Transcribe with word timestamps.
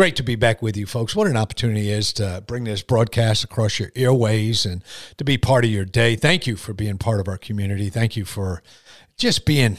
Great 0.00 0.16
to 0.16 0.22
be 0.22 0.34
back 0.34 0.62
with 0.62 0.78
you, 0.78 0.86
folks. 0.86 1.14
What 1.14 1.26
an 1.26 1.36
opportunity 1.36 1.90
it 1.90 1.98
is 1.98 2.14
to 2.14 2.42
bring 2.46 2.64
this 2.64 2.80
broadcast 2.80 3.44
across 3.44 3.78
your 3.78 3.92
airways 3.94 4.64
and 4.64 4.82
to 5.18 5.24
be 5.24 5.36
part 5.36 5.62
of 5.62 5.70
your 5.70 5.84
day. 5.84 6.16
Thank 6.16 6.46
you 6.46 6.56
for 6.56 6.72
being 6.72 6.96
part 6.96 7.20
of 7.20 7.28
our 7.28 7.36
community. 7.36 7.90
Thank 7.90 8.16
you 8.16 8.24
for 8.24 8.62
just 9.18 9.44
being 9.44 9.76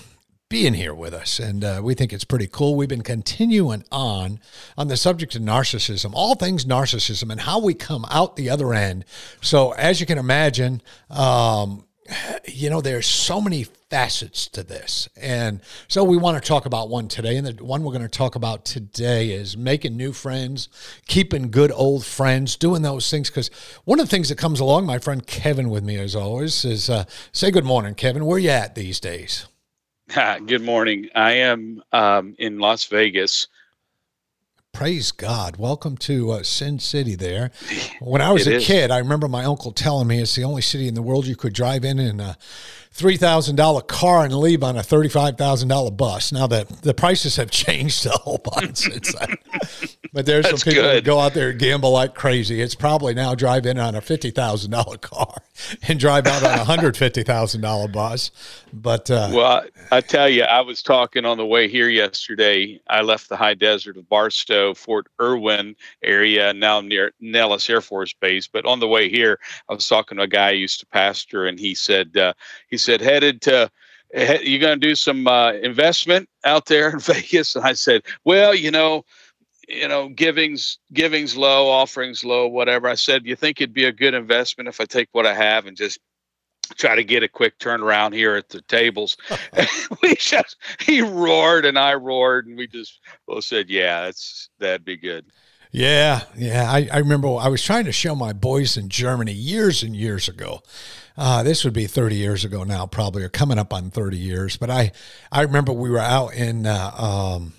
being 0.47 0.75
here 0.75 0.93
with 0.93 1.15
us 1.15 1.39
and 1.39 1.63
uh, 1.63 1.81
we 1.81 1.95
think 1.95 2.13
it's 2.13 2.25
pretty 2.25 2.45
cool 2.45 2.75
we've 2.75 2.89
been 2.89 3.01
continuing 3.01 3.83
on 3.89 4.39
on 4.77 4.89
the 4.89 4.97
subject 4.97 5.33
of 5.33 5.41
narcissism 5.41 6.11
all 6.13 6.35
things 6.35 6.65
narcissism 6.65 7.31
and 7.31 7.39
how 7.39 7.57
we 7.57 7.73
come 7.73 8.05
out 8.11 8.35
the 8.35 8.49
other 8.49 8.73
end 8.73 9.05
so 9.41 9.71
as 9.71 10.01
you 10.01 10.05
can 10.05 10.17
imagine 10.17 10.81
um, 11.09 11.85
you 12.45 12.69
know, 12.69 12.81
there's 12.81 13.07
so 13.07 13.41
many 13.41 13.65
facets 13.89 14.47
to 14.47 14.63
this. 14.63 15.09
And 15.17 15.61
so 15.87 16.03
we 16.03 16.17
want 16.17 16.41
to 16.41 16.47
talk 16.47 16.65
about 16.65 16.89
one 16.89 17.07
today. 17.07 17.37
And 17.37 17.47
the 17.47 17.63
one 17.63 17.83
we're 17.83 17.91
going 17.91 18.03
to 18.03 18.09
talk 18.09 18.35
about 18.35 18.65
today 18.65 19.31
is 19.31 19.57
making 19.57 19.97
new 19.97 20.13
friends, 20.13 20.69
keeping 21.07 21.51
good 21.51 21.71
old 21.71 22.05
friends, 22.05 22.55
doing 22.55 22.81
those 22.81 23.09
things. 23.09 23.29
Because 23.29 23.49
one 23.85 23.99
of 23.99 24.07
the 24.07 24.11
things 24.11 24.29
that 24.29 24.37
comes 24.37 24.59
along, 24.59 24.85
my 24.85 24.99
friend 24.99 25.25
Kevin 25.25 25.69
with 25.69 25.83
me 25.83 25.97
as 25.97 26.15
always, 26.15 26.65
is 26.65 26.89
uh, 26.89 27.05
say 27.31 27.51
good 27.51 27.65
morning, 27.65 27.95
Kevin. 27.95 28.25
Where 28.25 28.39
you 28.39 28.49
at 28.49 28.75
these 28.75 28.99
days? 28.99 29.47
good 30.45 30.61
morning. 30.61 31.09
I 31.15 31.33
am 31.33 31.81
um, 31.91 32.35
in 32.37 32.59
Las 32.59 32.85
Vegas 32.85 33.47
Praise 34.73 35.11
God. 35.11 35.57
Welcome 35.57 35.97
to 35.97 36.31
uh, 36.31 36.43
Sin 36.43 36.79
City 36.79 37.13
there. 37.15 37.51
When 37.99 38.21
I 38.21 38.31
was 38.31 38.47
it 38.47 38.53
a 38.53 38.55
is. 38.55 38.65
kid, 38.65 38.89
I 38.89 38.99
remember 38.99 39.27
my 39.27 39.43
uncle 39.43 39.71
telling 39.73 40.07
me 40.07 40.19
it's 40.19 40.35
the 40.35 40.45
only 40.45 40.61
city 40.61 40.87
in 40.87 40.93
the 40.95 41.01
world 41.01 41.27
you 41.27 41.35
could 41.35 41.53
drive 41.53 41.83
in 41.83 41.99
and 41.99 42.21
a 42.21 42.37
$3,000 42.95 43.87
car 43.87 44.25
and 44.25 44.35
leave 44.35 44.63
on 44.63 44.77
a 44.77 44.81
$35,000 44.81 45.95
bus. 45.95 46.31
Now, 46.31 46.47
the, 46.47 46.67
the 46.81 46.93
prices 46.93 47.37
have 47.37 47.49
changed 47.51 48.05
a 48.05 48.09
whole 48.09 48.37
bunch 48.37 48.77
since 48.77 49.13
then. 49.13 49.37
But 50.13 50.25
there's 50.25 50.49
some 50.49 50.57
people 50.57 50.83
good. 50.83 50.97
that 50.97 51.05
go 51.05 51.19
out 51.19 51.33
there 51.33 51.51
and 51.51 51.59
gamble 51.59 51.91
like 51.91 52.15
crazy. 52.15 52.61
It's 52.61 52.75
probably 52.75 53.13
now 53.13 53.33
drive 53.33 53.65
in 53.65 53.79
on 53.79 53.95
a 53.95 54.01
$50,000 54.01 55.01
car 55.01 55.35
and 55.87 55.99
drive 55.99 56.27
out 56.27 56.43
on 56.43 56.59
a 56.59 56.63
$150,000 56.63 57.91
bus. 57.93 58.31
But, 58.73 59.09
uh, 59.09 59.29
well, 59.33 59.63
I 59.91 60.01
tell 60.01 60.27
you, 60.27 60.43
I 60.43 60.59
was 60.59 60.83
talking 60.83 61.23
on 61.23 61.37
the 61.37 61.45
way 61.45 61.69
here 61.69 61.87
yesterday. 61.87 62.81
I 62.89 63.01
left 63.01 63.29
the 63.29 63.37
high 63.37 63.53
desert 63.53 63.95
of 63.95 64.09
Barstow, 64.09 64.73
Fort 64.73 65.07
Irwin 65.21 65.77
area, 66.03 66.53
now 66.53 66.81
near 66.81 67.13
Nellis 67.21 67.69
Air 67.69 67.81
Force 67.81 68.13
Base. 68.13 68.47
But 68.47 68.65
on 68.65 68.81
the 68.81 68.87
way 68.87 69.09
here, 69.09 69.39
I 69.69 69.73
was 69.73 69.87
talking 69.87 70.17
to 70.17 70.23
a 70.23 70.27
guy 70.27 70.49
I 70.49 70.51
used 70.51 70.81
to 70.81 70.85
pastor, 70.87 71.45
and 71.45 71.57
he 71.57 71.73
said, 71.73 72.17
uh, 72.17 72.33
he 72.69 72.77
said, 72.81 73.01
headed 73.01 73.41
to, 73.43 73.69
you're 74.13 74.59
going 74.59 74.79
to 74.79 74.87
do 74.87 74.95
some 74.95 75.27
uh, 75.27 75.53
investment 75.53 76.29
out 76.43 76.65
there 76.65 76.89
in 76.89 76.99
Vegas. 76.99 77.55
And 77.55 77.65
I 77.65 77.73
said, 77.73 78.03
well, 78.25 78.53
you 78.53 78.71
know, 78.71 79.05
you 79.67 79.87
know, 79.87 80.09
giving's 80.09 80.79
giving's 80.93 81.37
low, 81.37 81.69
offerings 81.69 82.23
low, 82.23 82.47
whatever. 82.47 82.87
I 82.87 82.95
said, 82.95 83.25
you 83.25 83.35
think 83.35 83.61
it'd 83.61 83.73
be 83.73 83.85
a 83.85 83.91
good 83.91 84.13
investment 84.13 84.67
if 84.67 84.81
I 84.81 84.85
take 84.85 85.09
what 85.13 85.25
I 85.25 85.33
have 85.33 85.65
and 85.65 85.77
just 85.77 85.99
try 86.75 86.95
to 86.95 87.03
get 87.03 87.23
a 87.23 87.27
quick 87.27 87.57
turnaround 87.59 88.13
here 88.13 88.35
at 88.35 88.49
the 88.49 88.61
tables. 88.63 89.17
we 90.03 90.15
just 90.15 90.57
he 90.79 91.01
roared 91.01 91.65
and 91.65 91.77
I 91.77 91.93
roared 91.95 92.47
and 92.47 92.57
we 92.57 92.67
just 92.67 92.99
both 93.27 93.43
said, 93.43 93.69
yeah, 93.69 94.01
that's 94.01 94.49
that'd 94.59 94.85
be 94.85 94.97
good. 94.97 95.25
Yeah, 95.71 96.23
yeah. 96.35 96.69
I, 96.69 96.89
I 96.91 96.97
remember 96.97 97.29
I 97.37 97.47
was 97.47 97.63
trying 97.63 97.85
to 97.85 97.93
show 97.93 98.13
my 98.13 98.33
boys 98.33 98.75
in 98.75 98.89
Germany 98.89 99.31
years 99.31 99.83
and 99.83 99.95
years 99.95 100.27
ago. 100.27 100.61
Uh, 101.17 101.43
this 101.43 101.63
would 101.63 101.73
be 101.73 101.87
30 101.87 102.15
years 102.15 102.45
ago 102.45 102.63
now, 102.63 102.85
probably, 102.85 103.23
or 103.23 103.29
coming 103.29 103.59
up 103.59 103.73
on 103.73 103.91
30 103.91 104.17
years. 104.17 104.57
But 104.57 104.69
I, 104.69 104.91
I 105.31 105.41
remember 105.41 105.73
we 105.73 105.89
were 105.89 105.99
out 105.99 106.33
in 106.33 106.65
uh, 106.65 106.91
um, 106.97 107.53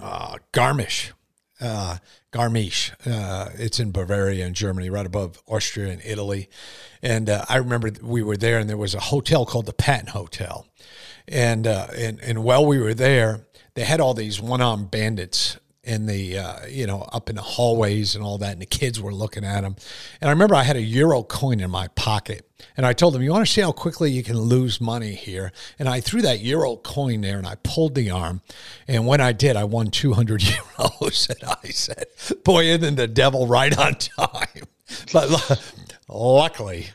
uh, 0.00 0.38
Garmisch, 0.52 1.12
uh, 1.60 1.98
Garmisch. 2.32 2.92
Uh, 3.06 3.50
it's 3.54 3.78
in 3.78 3.92
Bavaria 3.92 4.46
in 4.46 4.54
Germany, 4.54 4.90
right 4.90 5.06
above 5.06 5.42
Austria 5.46 5.92
and 5.92 6.02
Italy. 6.04 6.48
And 7.02 7.28
uh, 7.28 7.44
I 7.48 7.56
remember 7.56 7.92
we 8.02 8.22
were 8.22 8.36
there, 8.36 8.58
and 8.58 8.68
there 8.68 8.76
was 8.76 8.94
a 8.94 9.00
hotel 9.00 9.44
called 9.44 9.66
the 9.66 9.72
Patton 9.72 10.08
Hotel. 10.08 10.66
And, 11.28 11.66
and, 11.66 12.20
and 12.20 12.44
while 12.44 12.66
we 12.66 12.78
were 12.78 12.94
there, 12.94 13.46
they 13.74 13.84
had 13.84 14.00
all 14.00 14.14
these 14.14 14.40
one-armed 14.40 14.90
bandits 14.90 15.58
in 15.84 16.06
the 16.06 16.38
uh, 16.38 16.66
you 16.66 16.86
know 16.86 17.02
up 17.12 17.28
in 17.28 17.36
the 17.36 17.42
hallways 17.42 18.14
and 18.14 18.24
all 18.24 18.38
that 18.38 18.52
and 18.52 18.62
the 18.62 18.66
kids 18.66 19.00
were 19.00 19.12
looking 19.12 19.44
at 19.44 19.60
them 19.60 19.76
and 20.20 20.28
i 20.28 20.32
remember 20.32 20.54
i 20.54 20.62
had 20.62 20.76
a 20.76 20.82
euro 20.82 21.22
coin 21.22 21.60
in 21.60 21.70
my 21.70 21.88
pocket 21.88 22.48
and 22.76 22.86
i 22.86 22.92
told 22.92 23.14
them 23.14 23.22
you 23.22 23.30
want 23.30 23.46
to 23.46 23.52
see 23.52 23.60
how 23.60 23.72
quickly 23.72 24.10
you 24.10 24.22
can 24.22 24.38
lose 24.38 24.80
money 24.80 25.14
here? 25.14 25.52
And 25.78 25.88
i 25.88 26.00
threw 26.00 26.22
that 26.22 26.40
euro 26.40 26.76
coin 26.76 27.20
there 27.20 27.38
and 27.38 27.46
i 27.46 27.56
pulled 27.62 27.94
the 27.94 28.10
arm 28.10 28.40
and 28.88 29.06
when 29.06 29.20
i 29.20 29.32
did 29.32 29.56
i 29.56 29.64
won 29.64 29.90
200 29.90 30.40
euros 30.40 31.28
and 31.28 31.50
i 31.64 31.68
said 31.68 32.06
boy 32.44 32.64
isn't 32.64 32.96
the 32.96 33.08
devil 33.08 33.46
right 33.46 33.76
on 33.76 33.94
time. 33.94 34.64
But 35.12 35.30
luckily 36.08 36.88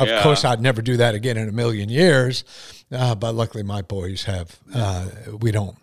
of 0.00 0.08
yeah. 0.08 0.22
course 0.22 0.44
i'd 0.44 0.60
never 0.60 0.82
do 0.82 0.96
that 0.96 1.14
again 1.14 1.36
in 1.36 1.48
a 1.48 1.52
million 1.52 1.88
years 1.88 2.42
uh, 2.90 3.14
but 3.14 3.34
luckily 3.34 3.62
my 3.62 3.80
boys 3.80 4.24
have 4.24 4.58
uh, 4.74 5.06
we 5.40 5.52
don't 5.52 5.76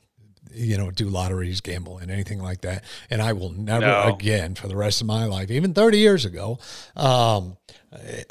you 0.53 0.77
know, 0.77 0.91
do 0.91 1.07
lotteries, 1.07 1.61
gamble, 1.61 1.97
and 1.97 2.11
anything 2.11 2.41
like 2.41 2.61
that. 2.61 2.83
And 3.09 3.21
I 3.21 3.33
will 3.33 3.51
never 3.51 3.85
no. 3.85 4.13
again 4.13 4.55
for 4.55 4.67
the 4.67 4.75
rest 4.75 5.01
of 5.01 5.07
my 5.07 5.25
life, 5.25 5.51
even 5.51 5.73
30 5.73 5.97
years 5.97 6.25
ago, 6.25 6.59
um, 6.95 7.57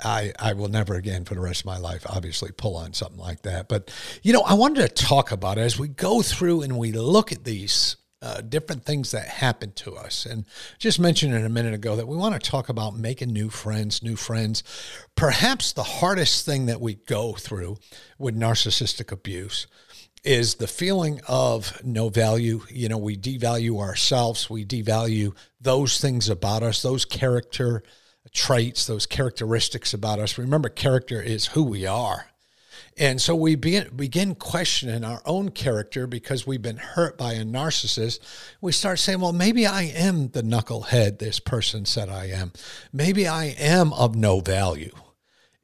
I, 0.04 0.32
I 0.38 0.54
will 0.54 0.68
never 0.68 0.94
again 0.94 1.24
for 1.24 1.34
the 1.34 1.40
rest 1.40 1.60
of 1.60 1.66
my 1.66 1.78
life, 1.78 2.04
obviously, 2.08 2.50
pull 2.52 2.76
on 2.76 2.92
something 2.92 3.18
like 3.18 3.42
that. 3.42 3.68
But, 3.68 3.92
you 4.22 4.32
know, 4.32 4.42
I 4.42 4.54
wanted 4.54 4.82
to 4.82 5.04
talk 5.04 5.30
about 5.30 5.58
it 5.58 5.62
as 5.62 5.78
we 5.78 5.88
go 5.88 6.22
through 6.22 6.62
and 6.62 6.78
we 6.78 6.92
look 6.92 7.32
at 7.32 7.44
these 7.44 7.96
uh, 8.22 8.40
different 8.40 8.84
things 8.84 9.10
that 9.10 9.26
happen 9.26 9.72
to 9.72 9.96
us. 9.96 10.26
And 10.26 10.46
just 10.78 11.00
mentioned 11.00 11.34
it 11.34 11.44
a 11.44 11.48
minute 11.48 11.74
ago 11.74 11.96
that 11.96 12.06
we 12.06 12.16
want 12.16 12.40
to 12.40 12.50
talk 12.50 12.68
about 12.68 12.96
making 12.96 13.32
new 13.32 13.50
friends, 13.50 14.02
new 14.02 14.16
friends. 14.16 14.62
Perhaps 15.16 15.72
the 15.72 15.82
hardest 15.82 16.46
thing 16.46 16.66
that 16.66 16.80
we 16.80 16.94
go 16.94 17.32
through 17.32 17.78
with 18.18 18.38
narcissistic 18.38 19.10
abuse 19.10 19.66
is 20.24 20.54
the 20.54 20.66
feeling 20.66 21.20
of 21.26 21.82
no 21.84 22.08
value. 22.08 22.62
You 22.70 22.88
know, 22.88 22.98
we 22.98 23.16
devalue 23.16 23.80
ourselves, 23.80 24.48
we 24.48 24.64
devalue 24.64 25.34
those 25.60 26.00
things 26.00 26.28
about 26.28 26.62
us, 26.62 26.82
those 26.82 27.04
character 27.04 27.82
traits, 28.32 28.86
those 28.86 29.06
characteristics 29.06 29.92
about 29.92 30.18
us. 30.18 30.38
Remember, 30.38 30.68
character 30.68 31.20
is 31.20 31.46
who 31.48 31.62
we 31.62 31.86
are. 31.86 32.26
And 32.98 33.20
so 33.20 33.34
we 33.34 33.54
begin, 33.54 34.34
questioning 34.34 35.02
our 35.02 35.22
own 35.24 35.50
character 35.50 36.06
because 36.06 36.46
we've 36.46 36.60
been 36.60 36.76
hurt 36.76 37.16
by 37.16 37.32
a 37.32 37.44
narcissist. 37.44 38.20
We 38.60 38.72
start 38.72 38.98
saying, 38.98 39.20
well, 39.20 39.32
maybe 39.32 39.66
I 39.66 39.84
am 39.84 40.28
the 40.28 40.42
knucklehead 40.42 41.18
this 41.18 41.40
person 41.40 41.86
said 41.86 42.10
I 42.10 42.26
am. 42.26 42.52
Maybe 42.92 43.26
I 43.26 43.46
am 43.46 43.94
of 43.94 44.14
no 44.14 44.40
value. 44.40 44.92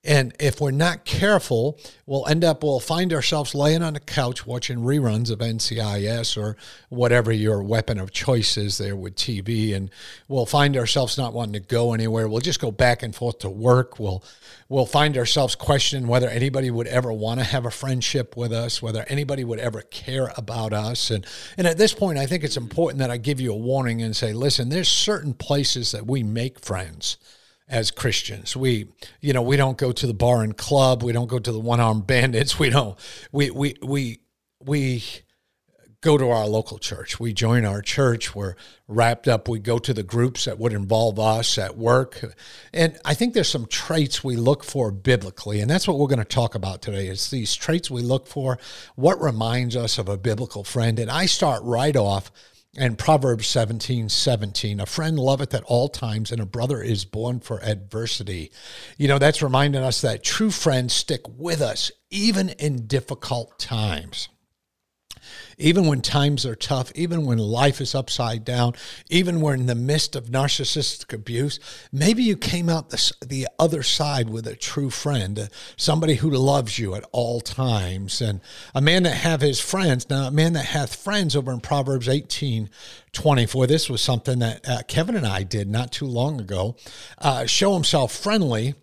And 0.09 0.33
if 0.41 0.59
we're 0.59 0.71
not 0.71 1.05
careful, 1.05 1.79
we'll 2.07 2.27
end 2.29 2.43
up, 2.43 2.63
we'll 2.63 2.81
find 2.81 3.13
ourselves 3.13 3.55
laying 3.55 3.83
on 3.83 3.93
the 3.93 4.01
couch 4.01 4.47
watching 4.47 4.79
reruns 4.79 5.31
of 5.31 5.41
NCIS 5.41 6.35
or 6.43 6.57
whatever 6.89 7.31
your 7.31 7.63
weapon 7.63 7.99
of 7.99 8.11
choice 8.11 8.57
is 8.57 8.79
there 8.79 8.97
with 8.97 9.17
TV. 9.17 9.77
And 9.77 9.91
we'll 10.27 10.47
find 10.47 10.78
ourselves 10.78 11.19
not 11.19 11.34
wanting 11.34 11.53
to 11.53 11.69
go 11.69 11.93
anywhere. 11.93 12.27
We'll 12.27 12.41
just 12.41 12.59
go 12.59 12.71
back 12.71 13.03
and 13.03 13.15
forth 13.15 13.41
to 13.41 13.51
work. 13.51 14.01
We'll, 14.01 14.25
we'll 14.71 14.87
find 14.87 15.15
ourselves 15.19 15.55
questioning 15.55 16.09
whether 16.09 16.31
anybody 16.31 16.71
would 16.71 16.87
ever 16.87 17.13
want 17.13 17.41
to 17.41 17.45
have 17.45 17.66
a 17.66 17.71
friendship 17.71 18.34
with 18.34 18.51
us, 18.51 18.81
whether 18.81 19.04
anybody 19.09 19.45
would 19.45 19.59
ever 19.59 19.83
care 19.83 20.33
about 20.39 20.72
us. 20.72 21.11
And, 21.11 21.27
and 21.59 21.66
at 21.66 21.77
this 21.77 21.93
point, 21.93 22.16
I 22.16 22.25
think 22.25 22.45
it's 22.45 22.57
important 22.57 23.01
that 23.01 23.11
I 23.11 23.19
give 23.19 23.43
you 23.43 23.53
a 23.53 23.57
warning 23.57 24.01
and 24.01 24.16
say, 24.16 24.33
listen, 24.33 24.71
there's 24.71 24.89
certain 24.89 25.34
places 25.34 25.93
that 25.93 26.07
we 26.07 26.22
make 26.22 26.61
friends 26.61 27.19
as 27.68 27.91
Christians. 27.91 28.56
We, 28.56 28.88
you 29.20 29.32
know, 29.32 29.42
we 29.42 29.56
don't 29.56 29.76
go 29.76 29.92
to 29.92 30.06
the 30.06 30.15
bar 30.15 30.42
and 30.42 30.56
club. 30.56 31.03
We 31.03 31.12
don't 31.12 31.28
go 31.28 31.38
to 31.38 31.53
the 31.53 31.60
one 31.60 31.80
armed 31.80 32.06
bandits. 32.06 32.59
We 32.59 32.70
don't. 32.70 32.98
We 33.30 33.50
we 33.50 33.76
we 33.82 34.20
we 34.65 35.04
go 36.00 36.16
to 36.16 36.30
our 36.30 36.47
local 36.47 36.78
church. 36.78 37.18
We 37.18 37.32
join 37.32 37.65
our 37.65 37.82
church. 37.82 38.34
We're 38.34 38.54
wrapped 38.86 39.26
up. 39.26 39.48
We 39.48 39.59
go 39.59 39.78
to 39.78 39.92
the 39.92 40.03
groups 40.03 40.44
that 40.44 40.59
would 40.59 40.72
involve 40.72 41.18
us 41.18 41.59
at 41.59 41.76
work. 41.76 42.24
And 42.72 42.98
I 43.04 43.15
think 43.15 43.34
there's 43.34 43.48
some 43.48 43.66
traits 43.66 44.22
we 44.22 44.36
look 44.36 44.62
for 44.62 44.92
biblically. 44.92 45.60
And 45.60 45.68
that's 45.68 45.88
what 45.88 45.98
we're 45.98 46.06
going 46.06 46.20
to 46.20 46.24
talk 46.24 46.54
about 46.54 46.82
today 46.82 47.09
is 47.09 47.30
these 47.30 47.54
traits 47.54 47.91
we 47.91 48.03
look 48.03 48.26
for, 48.28 48.59
what 48.94 49.20
reminds 49.20 49.74
us 49.74 49.98
of 49.98 50.09
a 50.09 50.16
biblical 50.16 50.62
friend. 50.62 50.98
And 50.98 51.10
I 51.10 51.26
start 51.26 51.62
right 51.65 51.97
off 51.97 52.30
and 52.76 52.98
Proverbs 52.98 53.47
17 53.47 54.09
17. 54.09 54.80
A 54.80 54.86
friend 54.86 55.18
loveth 55.18 55.54
at 55.54 55.65
all 55.65 55.88
times, 55.88 56.30
and 56.30 56.41
a 56.41 56.47
brother 56.47 56.82
is 56.82 57.04
born 57.04 57.41
for 57.41 57.62
adversity. 57.62 58.50
You 58.97 59.09
know, 59.09 59.18
that's 59.18 59.42
reminding 59.42 59.82
us 59.82 60.00
that 60.03 60.22
true 60.22 60.50
friends 60.50 60.92
stick 60.92 61.22
with 61.26 61.60
us 61.60 61.91
even 62.10 62.50
in 62.50 62.86
difficult 62.86 63.59
times 63.59 64.28
even 65.59 65.87
when 65.87 66.01
times 66.01 66.47
are 66.47 66.55
tough, 66.55 66.93
even 66.95 67.27
when 67.27 67.39
life 67.39 67.81
is 67.81 67.95
upside 67.95 68.45
down, 68.45 68.75
even 69.10 69.41
when 69.41 69.60
in 69.60 69.66
the 69.66 69.75
midst 69.75 70.15
of 70.16 70.27
narcissistic 70.27 71.13
abuse, 71.13 71.59
maybe 71.93 72.22
you 72.22 72.37
came 72.37 72.69
out 72.69 72.91
the, 72.91 73.13
the 73.27 73.49
other 73.59 73.83
side 73.83 74.31
with 74.31 74.47
a 74.47 74.57
true 74.57 74.91
friend, 74.91 75.39
uh, 75.39 75.47
somebody 75.77 76.15
who 76.15 76.31
loves 76.31 76.78
you 76.78 76.95
at 76.95 77.05
all 77.13 77.41
times. 77.41 78.21
And 78.21 78.41
a 78.75 78.81
man 78.81 79.03
that 79.03 79.16
have 79.16 79.41
his 79.41 79.60
friends, 79.60 80.09
now 80.09 80.28
a 80.28 80.31
man 80.31 80.53
that 80.53 80.66
hath 80.66 80.95
friends 80.95 81.34
over 81.34 81.53
in 81.53 81.61
Proverbs 81.61 82.09
18, 82.09 82.71
24. 83.13 83.66
This 83.66 83.91
was 83.91 84.01
something 84.01 84.39
that 84.39 84.69
uh, 84.69 84.83
Kevin 84.87 85.16
and 85.16 85.27
I 85.27 85.43
did 85.43 85.69
not 85.69 85.93
too 85.93 86.07
long 86.07 86.41
ago. 86.41 86.77
Uh, 87.19 87.47
show 87.47 87.75
himself 87.75 88.13
friendly 88.13 88.75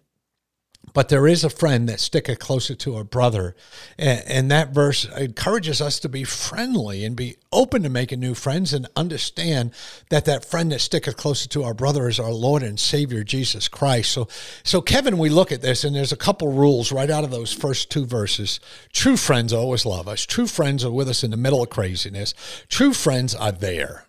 but 0.93 1.09
there 1.09 1.27
is 1.27 1.43
a 1.43 1.49
friend 1.49 1.89
that 1.89 1.99
sticketh 1.99 2.39
closer 2.39 2.75
to 2.75 2.97
a 2.97 3.03
brother. 3.03 3.55
And, 3.97 4.23
and, 4.27 4.51
that 4.51 4.73
verse 4.73 5.05
encourages 5.05 5.81
us 5.81 5.99
to 5.99 6.09
be 6.09 6.23
friendly 6.23 7.03
and 7.03 7.15
be 7.15 7.37
open 7.51 7.83
to 7.83 7.89
making 7.89 8.19
new 8.19 8.33
friends 8.33 8.73
and 8.73 8.87
understand 8.95 9.73
that 10.09 10.25
that 10.25 10.45
friend 10.45 10.71
that 10.71 10.79
sticketh 10.79 11.17
closer 11.17 11.49
to 11.49 11.63
our 11.63 11.73
brother 11.73 12.07
is 12.07 12.19
our 12.19 12.31
Lord 12.31 12.63
and 12.63 12.79
Savior, 12.79 13.23
Jesus 13.23 13.67
Christ. 13.67 14.11
So, 14.11 14.27
so 14.63 14.81
Kevin, 14.81 15.17
we 15.17 15.29
look 15.29 15.51
at 15.51 15.61
this 15.61 15.83
and 15.83 15.95
there's 15.95 16.11
a 16.11 16.17
couple 16.17 16.51
rules 16.51 16.91
right 16.91 17.09
out 17.09 17.23
of 17.23 17.31
those 17.31 17.51
first 17.51 17.91
two 17.91 18.05
verses. 18.05 18.59
True 18.93 19.17
friends 19.17 19.51
always 19.51 19.85
love 19.85 20.07
us. 20.07 20.25
True 20.25 20.47
friends 20.47 20.85
are 20.85 20.91
with 20.91 21.09
us 21.09 21.23
in 21.23 21.31
the 21.31 21.37
middle 21.37 21.63
of 21.63 21.69
craziness. 21.69 22.33
True 22.69 22.93
friends 22.93 23.33
are 23.35 23.51
there. 23.51 24.05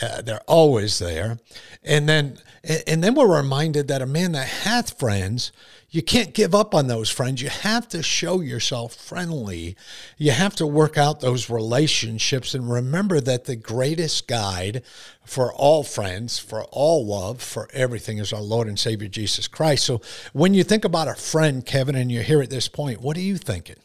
Uh, 0.00 0.22
they're 0.22 0.40
always 0.46 0.98
there. 0.98 1.38
And 1.82 2.08
then, 2.08 2.38
and 2.86 3.02
then 3.02 3.14
we're 3.14 3.36
reminded 3.36 3.88
that 3.88 4.02
a 4.02 4.06
man 4.06 4.32
that 4.32 4.48
hath 4.48 4.98
friends 4.98 5.52
you 5.94 6.02
can't 6.02 6.34
give 6.34 6.56
up 6.56 6.74
on 6.74 6.88
those 6.88 7.08
friends. 7.08 7.40
You 7.40 7.50
have 7.50 7.86
to 7.90 8.02
show 8.02 8.40
yourself 8.40 8.96
friendly. 8.96 9.76
You 10.18 10.32
have 10.32 10.56
to 10.56 10.66
work 10.66 10.98
out 10.98 11.20
those 11.20 11.48
relationships 11.48 12.52
and 12.52 12.68
remember 12.68 13.20
that 13.20 13.44
the 13.44 13.54
greatest 13.54 14.26
guide 14.26 14.82
for 15.24 15.52
all 15.52 15.84
friends, 15.84 16.36
for 16.36 16.64
all 16.72 17.06
love, 17.06 17.40
for 17.40 17.68
everything 17.72 18.18
is 18.18 18.32
our 18.32 18.40
Lord 18.40 18.66
and 18.66 18.76
Savior 18.76 19.06
Jesus 19.06 19.46
Christ. 19.46 19.84
So 19.84 20.00
when 20.32 20.52
you 20.52 20.64
think 20.64 20.84
about 20.84 21.06
a 21.06 21.14
friend, 21.14 21.64
Kevin, 21.64 21.94
and 21.94 22.10
you're 22.10 22.24
here 22.24 22.42
at 22.42 22.50
this 22.50 22.66
point, 22.66 23.00
what 23.00 23.16
are 23.16 23.20
you 23.20 23.36
thinking? 23.36 23.76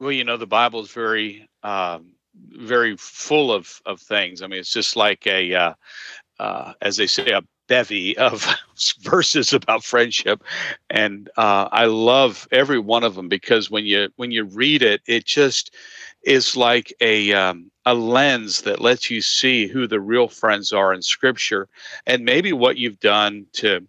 Well, 0.00 0.12
you 0.12 0.24
know, 0.24 0.36
the 0.36 0.46
Bible 0.46 0.82
is 0.82 0.90
very, 0.90 1.48
um, 1.62 2.12
very 2.34 2.98
full 2.98 3.54
of, 3.54 3.80
of 3.86 4.02
things. 4.02 4.42
I 4.42 4.48
mean, 4.48 4.60
it's 4.60 4.72
just 4.72 4.96
like 4.96 5.26
a, 5.26 5.54
uh, 5.54 5.74
uh, 6.38 6.74
as 6.82 6.98
they 6.98 7.06
say, 7.06 7.30
a 7.30 7.40
bevy 7.68 8.16
of 8.18 8.46
verses 9.00 9.52
about 9.52 9.84
friendship. 9.84 10.42
And 10.90 11.30
uh, 11.36 11.68
i 11.72 11.86
love 11.86 12.48
every 12.52 12.78
one 12.78 13.04
of 13.04 13.14
them 13.14 13.28
because 13.28 13.70
when 13.70 13.86
you 13.86 14.08
when 14.16 14.30
you 14.30 14.44
read 14.44 14.82
it 14.82 15.00
it 15.06 15.24
just 15.24 15.74
is 16.24 16.56
like 16.56 16.92
a 17.00 17.32
um, 17.32 17.70
a 17.84 17.94
lens 17.94 18.62
that 18.62 18.80
lets 18.80 19.10
you 19.10 19.20
see 19.20 19.66
who 19.66 19.86
the 19.86 20.00
real 20.00 20.28
friends 20.28 20.72
are 20.72 20.92
in 20.92 21.02
scripture. 21.02 21.68
And 22.06 22.24
maybe 22.24 22.52
what 22.52 22.76
you've 22.76 23.00
done 23.00 23.46
to 23.54 23.86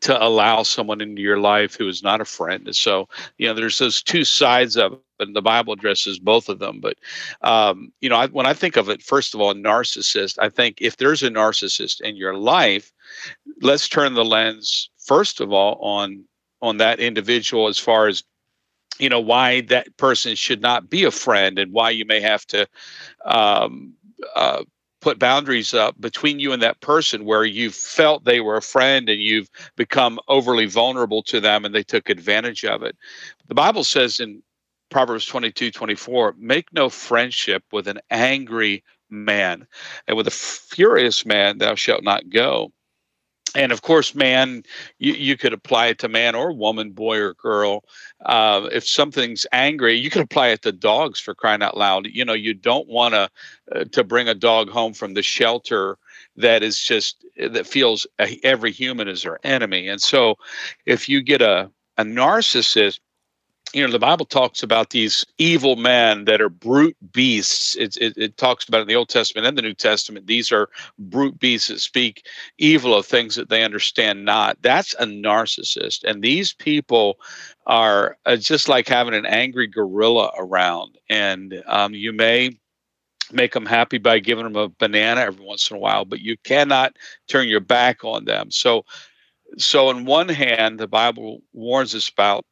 to 0.00 0.22
allow 0.22 0.62
someone 0.62 1.00
into 1.00 1.22
your 1.22 1.38
life 1.38 1.76
who 1.76 1.88
is 1.88 2.02
not 2.02 2.20
a 2.20 2.24
friend. 2.24 2.74
So, 2.74 3.08
you 3.38 3.46
know, 3.46 3.54
there's 3.54 3.78
those 3.78 4.02
two 4.02 4.24
sides 4.24 4.76
of 4.76 4.92
it, 4.94 5.00
and 5.20 5.36
the 5.36 5.42
Bible 5.42 5.72
addresses 5.72 6.18
both 6.18 6.48
of 6.48 6.58
them. 6.58 6.80
But, 6.80 6.96
um, 7.42 7.92
you 8.00 8.08
know, 8.08 8.16
I, 8.16 8.26
when 8.28 8.46
I 8.46 8.54
think 8.54 8.76
of 8.76 8.88
it, 8.88 9.02
first 9.02 9.34
of 9.34 9.40
all, 9.40 9.54
narcissist, 9.54 10.38
I 10.40 10.48
think 10.48 10.78
if 10.80 10.96
there's 10.96 11.22
a 11.22 11.30
narcissist 11.30 12.00
in 12.00 12.16
your 12.16 12.34
life, 12.34 12.92
let's 13.60 13.88
turn 13.88 14.14
the 14.14 14.24
lens, 14.24 14.90
first 14.98 15.40
of 15.40 15.52
all, 15.52 15.78
on 15.80 16.24
on 16.60 16.76
that 16.76 17.00
individual 17.00 17.66
as 17.66 17.78
far 17.78 18.06
as 18.06 18.22
you 18.98 19.08
know 19.08 19.20
why 19.20 19.62
that 19.62 19.96
person 19.96 20.34
should 20.36 20.60
not 20.62 20.88
be 20.88 21.04
a 21.04 21.10
friend 21.10 21.58
and 21.58 21.72
why 21.72 21.90
you 21.90 22.04
may 22.04 22.20
have 22.20 22.46
to 22.46 22.66
um, 23.24 23.94
uh, 24.36 24.62
put 25.02 25.18
boundaries 25.18 25.74
up 25.74 26.00
between 26.00 26.38
you 26.38 26.52
and 26.52 26.62
that 26.62 26.80
person 26.80 27.26
where 27.26 27.44
you 27.44 27.70
felt 27.70 28.24
they 28.24 28.40
were 28.40 28.56
a 28.56 28.62
friend 28.62 29.08
and 29.08 29.20
you've 29.20 29.50
become 29.76 30.18
overly 30.28 30.64
vulnerable 30.66 31.22
to 31.24 31.40
them 31.40 31.64
and 31.64 31.74
they 31.74 31.82
took 31.82 32.08
advantage 32.08 32.64
of 32.64 32.82
it. 32.82 32.96
The 33.48 33.54
Bible 33.54 33.84
says 33.84 34.20
in 34.20 34.42
Proverbs 34.90 35.26
22 35.26 35.72
24, 35.72 36.36
make 36.38 36.72
no 36.72 36.88
friendship 36.88 37.64
with 37.72 37.88
an 37.88 38.00
angry 38.10 38.84
man, 39.10 39.66
and 40.06 40.16
with 40.16 40.28
a 40.28 40.30
furious 40.30 41.26
man 41.26 41.58
thou 41.58 41.74
shalt 41.74 42.04
not 42.04 42.30
go 42.30 42.72
and 43.54 43.72
of 43.72 43.82
course, 43.82 44.14
man, 44.14 44.62
you, 44.98 45.12
you 45.12 45.36
could 45.36 45.52
apply 45.52 45.88
it 45.88 45.98
to 46.00 46.08
man 46.08 46.34
or 46.34 46.52
woman, 46.52 46.90
boy 46.92 47.18
or 47.18 47.34
girl. 47.34 47.84
Uh, 48.24 48.68
if 48.72 48.86
something's 48.86 49.46
angry, 49.52 49.94
you 49.94 50.10
could 50.10 50.22
apply 50.22 50.48
it 50.48 50.62
to 50.62 50.72
dogs 50.72 51.20
for 51.20 51.34
crying 51.34 51.62
out 51.62 51.76
loud. 51.76 52.06
You 52.06 52.24
know, 52.24 52.32
you 52.32 52.54
don't 52.54 52.88
want 52.88 53.14
to 53.14 53.30
uh, 53.74 53.84
to 53.84 54.04
bring 54.04 54.28
a 54.28 54.34
dog 54.34 54.70
home 54.70 54.94
from 54.94 55.14
the 55.14 55.22
shelter 55.22 55.98
that 56.36 56.62
is 56.62 56.80
just 56.80 57.24
that 57.36 57.66
feels 57.66 58.06
every 58.42 58.72
human 58.72 59.08
is 59.08 59.22
their 59.22 59.38
enemy. 59.44 59.88
And 59.88 60.00
so, 60.00 60.36
if 60.86 61.08
you 61.08 61.22
get 61.22 61.42
a 61.42 61.70
a 61.98 62.04
narcissist 62.04 63.00
you 63.72 63.84
know 63.84 63.90
the 63.90 63.98
bible 63.98 64.26
talks 64.26 64.62
about 64.62 64.90
these 64.90 65.24
evil 65.38 65.76
men 65.76 66.24
that 66.26 66.40
are 66.40 66.48
brute 66.48 66.96
beasts. 67.12 67.74
It, 67.76 67.96
it, 67.96 68.14
it, 68.16 68.36
talks 68.36 68.68
about 68.68 68.82
in 68.82 68.86
the 68.86 68.96
old 68.96 69.08
testament 69.08 69.46
and 69.46 69.56
the 69.56 69.62
new 69.62 69.74
testament 69.74 70.26
these 70.26 70.52
are 70.52 70.68
brute 70.98 71.38
beasts 71.38 71.68
that 71.68 71.80
speak 71.80 72.26
evil 72.58 72.94
of 72.94 73.06
things 73.06 73.34
that 73.36 73.48
they 73.48 73.64
understand 73.64 74.24
not. 74.24 74.60
That's 74.62 74.94
a 74.94 75.06
narcissist. 75.06 76.04
And 76.04 76.22
these 76.22 76.52
people 76.52 77.18
are 77.66 78.16
uh, 78.26 78.36
just 78.36 78.68
like 78.68 78.88
having 78.88 79.14
an 79.14 79.26
angry 79.26 79.66
gorilla 79.66 80.32
around. 80.36 80.98
And 81.08 81.62
um, 81.66 81.94
you 81.94 82.12
may 82.12 82.58
make 83.30 83.52
them 83.52 83.66
happy 83.66 83.98
by 83.98 84.18
giving 84.18 84.44
them 84.44 84.56
a 84.56 84.68
banana 84.68 85.22
every 85.22 85.44
once 85.44 85.70
in 85.70 85.76
a 85.76 85.80
while 85.80 86.04
but 86.04 86.20
you 86.20 86.36
cannot 86.44 86.96
turn 87.28 87.48
your 87.48 87.60
back 87.60 88.04
on 88.04 88.24
them. 88.24 88.50
So 88.50 88.84
so 89.58 89.88
on 89.88 90.04
one 90.04 90.28
hand 90.28 90.78
the 90.78 90.88
bible 90.88 91.42
warns 91.52 91.94
us 91.94 92.08
about 92.08 92.44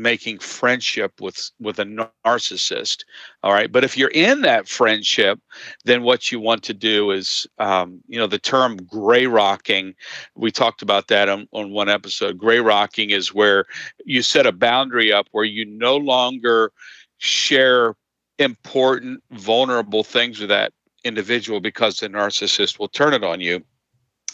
making 0.00 0.38
friendship 0.38 1.20
with 1.20 1.50
with 1.60 1.78
a 1.78 1.84
narcissist 2.26 3.04
all 3.42 3.52
right? 3.52 3.70
But 3.70 3.84
if 3.84 3.96
you're 3.96 4.10
in 4.10 4.42
that 4.42 4.68
friendship 4.68 5.40
then 5.84 6.02
what 6.02 6.30
you 6.30 6.40
want 6.40 6.62
to 6.64 6.74
do 6.74 7.10
is 7.10 7.46
um, 7.58 8.00
you 8.08 8.18
know 8.18 8.26
the 8.26 8.38
term 8.38 8.76
gray 8.76 9.26
rocking 9.26 9.94
we 10.34 10.50
talked 10.50 10.82
about 10.82 11.08
that 11.08 11.28
on, 11.28 11.48
on 11.52 11.70
one 11.70 11.88
episode. 11.88 12.38
Gray 12.38 12.60
rocking 12.60 13.10
is 13.10 13.34
where 13.34 13.64
you 14.04 14.22
set 14.22 14.46
a 14.46 14.52
boundary 14.52 15.12
up 15.12 15.26
where 15.32 15.44
you 15.44 15.64
no 15.64 15.96
longer 15.96 16.72
share 17.18 17.94
important 18.38 19.22
vulnerable 19.30 20.04
things 20.04 20.40
with 20.40 20.50
that 20.50 20.72
individual 21.04 21.60
because 21.60 21.98
the 21.98 22.08
narcissist 22.08 22.78
will 22.78 22.88
turn 22.88 23.14
it 23.14 23.24
on 23.24 23.40
you 23.40 23.62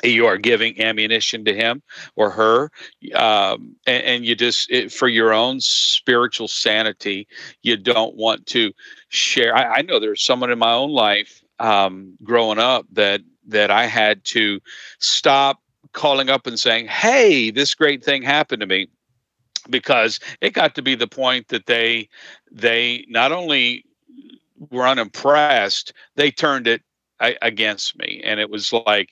you 0.03 0.27
are 0.27 0.37
giving 0.37 0.81
ammunition 0.81 1.45
to 1.45 1.55
him 1.55 1.83
or 2.17 2.31
her 2.31 2.71
um, 3.15 3.77
and, 3.87 4.05
and, 4.05 4.25
you 4.25 4.35
just 4.35 4.71
it, 4.71 4.93
for 4.93 5.09
your 5.09 5.33
own 5.33 5.61
spiritual 5.61 6.49
sanity 6.49 7.27
you 7.63 7.77
don't 7.77 8.17
want 8.17 8.47
to 8.47 8.73
share. 9.09 9.55
I, 9.57 9.79
I 9.79 9.83
know 9.83 10.01
there's 10.01 10.25
someone 10.25 10.51
in 10.51 10.59
my 10.59 10.73
own 10.73 10.91
life 10.91 11.43
um, 11.59 12.17
growing 12.23 12.59
up 12.59 12.87
that 12.93 13.21
that 13.47 13.71
i 13.71 13.87
had 13.87 14.25
to 14.25 14.61
stop 15.01 15.61
calling 15.93 16.31
up 16.31 16.47
and 16.47 16.59
saying 16.59 16.87
hey 16.87 17.51
this 17.51 17.75
great 17.75 18.05
thing 18.05 18.23
happened 18.23 18.61
to 18.61 18.67
me 18.67 18.89
because 19.69 20.21
it 20.41 20.53
got 20.53 20.75
to 20.75 20.83
be 20.83 20.95
the 20.95 21.09
point 21.09 21.49
that 21.49 21.67
they 21.67 22.09
they 22.51 23.05
not 23.09 23.33
only 23.33 23.85
were 24.71 24.87
unimpressed 24.87 25.93
they 26.15 26.31
turned 26.31 26.67
it 26.67 26.83
against 27.43 27.99
me. 27.99 28.21
And 28.25 28.41
it 28.41 28.51
was 28.51 28.73
like 28.73 29.11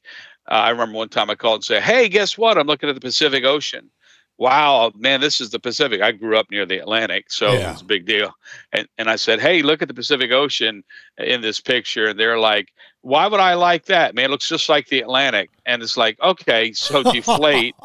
uh, 0.50 0.54
I 0.54 0.70
remember 0.70 0.96
one 0.96 1.08
time 1.08 1.30
I 1.30 1.34
called 1.36 1.58
and 1.58 1.64
said, 1.64 1.82
"Hey, 1.82 2.08
guess 2.08 2.36
what? 2.36 2.58
I'm 2.58 2.66
looking 2.66 2.88
at 2.88 2.94
the 2.94 3.00
Pacific 3.00 3.44
Ocean." 3.44 3.90
Wow, 4.36 4.90
man, 4.96 5.20
this 5.20 5.38
is 5.38 5.50
the 5.50 5.60
Pacific. 5.60 6.00
I 6.00 6.12
grew 6.12 6.34
up 6.34 6.50
near 6.50 6.64
the 6.64 6.78
Atlantic, 6.78 7.30
so 7.30 7.52
yeah. 7.52 7.68
it 7.68 7.72
was 7.72 7.82
a 7.82 7.84
big 7.84 8.06
deal. 8.06 8.32
And 8.72 8.88
and 8.98 9.10
I 9.10 9.16
said, 9.16 9.38
"Hey, 9.38 9.62
look 9.62 9.82
at 9.82 9.88
the 9.88 9.94
Pacific 9.94 10.32
Ocean 10.32 10.82
in 11.18 11.42
this 11.42 11.60
picture." 11.60 12.06
And 12.06 12.18
they're 12.18 12.38
like, 12.38 12.72
"Why 13.02 13.26
would 13.28 13.38
I 13.38 13.54
like 13.54 13.84
that? 13.86 14.14
Man, 14.14 14.24
it 14.24 14.30
looks 14.30 14.48
just 14.48 14.68
like 14.68 14.88
the 14.88 15.00
Atlantic." 15.00 15.50
And 15.66 15.82
it's 15.82 15.96
like, 15.96 16.18
"Okay, 16.20 16.72
so 16.72 17.02
deflate, 17.12 17.76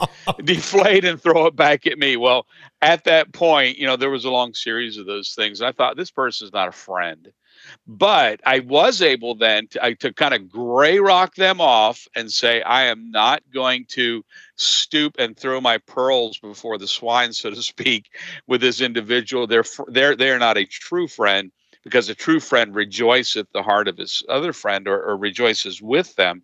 deflate, 0.43 1.05
and 1.05 1.21
throw 1.21 1.45
it 1.47 1.57
back 1.57 1.85
at 1.85 1.99
me." 1.99 2.15
Well, 2.15 2.47
at 2.81 3.03
that 3.03 3.33
point, 3.33 3.77
you 3.77 3.85
know, 3.85 3.97
there 3.97 4.09
was 4.09 4.25
a 4.25 4.31
long 4.31 4.53
series 4.53 4.97
of 4.97 5.05
those 5.05 5.33
things. 5.33 5.61
I 5.61 5.73
thought 5.73 5.97
this 5.97 6.11
person's 6.11 6.53
not 6.53 6.69
a 6.69 6.71
friend. 6.71 7.31
But 7.87 8.41
I 8.45 8.59
was 8.59 9.01
able 9.01 9.35
then 9.35 9.67
to, 9.69 9.95
to 9.95 10.13
kind 10.13 10.33
of 10.33 10.49
gray 10.49 10.99
rock 10.99 11.35
them 11.35 11.61
off 11.61 12.07
and 12.15 12.31
say, 12.31 12.61
I 12.61 12.85
am 12.85 13.11
not 13.11 13.41
going 13.53 13.85
to 13.89 14.23
stoop 14.55 15.15
and 15.19 15.37
throw 15.37 15.61
my 15.61 15.77
pearls 15.77 16.37
before 16.39 16.77
the 16.77 16.87
swine, 16.87 17.33
so 17.33 17.49
to 17.49 17.61
speak, 17.61 18.09
with 18.47 18.61
this 18.61 18.81
individual. 18.81 19.47
They're 19.47 19.65
they're 19.87 20.15
they're 20.15 20.39
not 20.39 20.57
a 20.57 20.65
true 20.65 21.07
friend 21.07 21.51
because 21.83 22.09
a 22.09 22.15
true 22.15 22.39
friend 22.39 22.75
rejoiceth 22.75 23.47
the 23.53 23.63
heart 23.63 23.87
of 23.87 23.97
his 23.97 24.23
other 24.27 24.53
friend 24.53 24.87
or, 24.87 25.01
or 25.03 25.17
rejoices 25.17 25.81
with 25.81 26.15
them. 26.15 26.43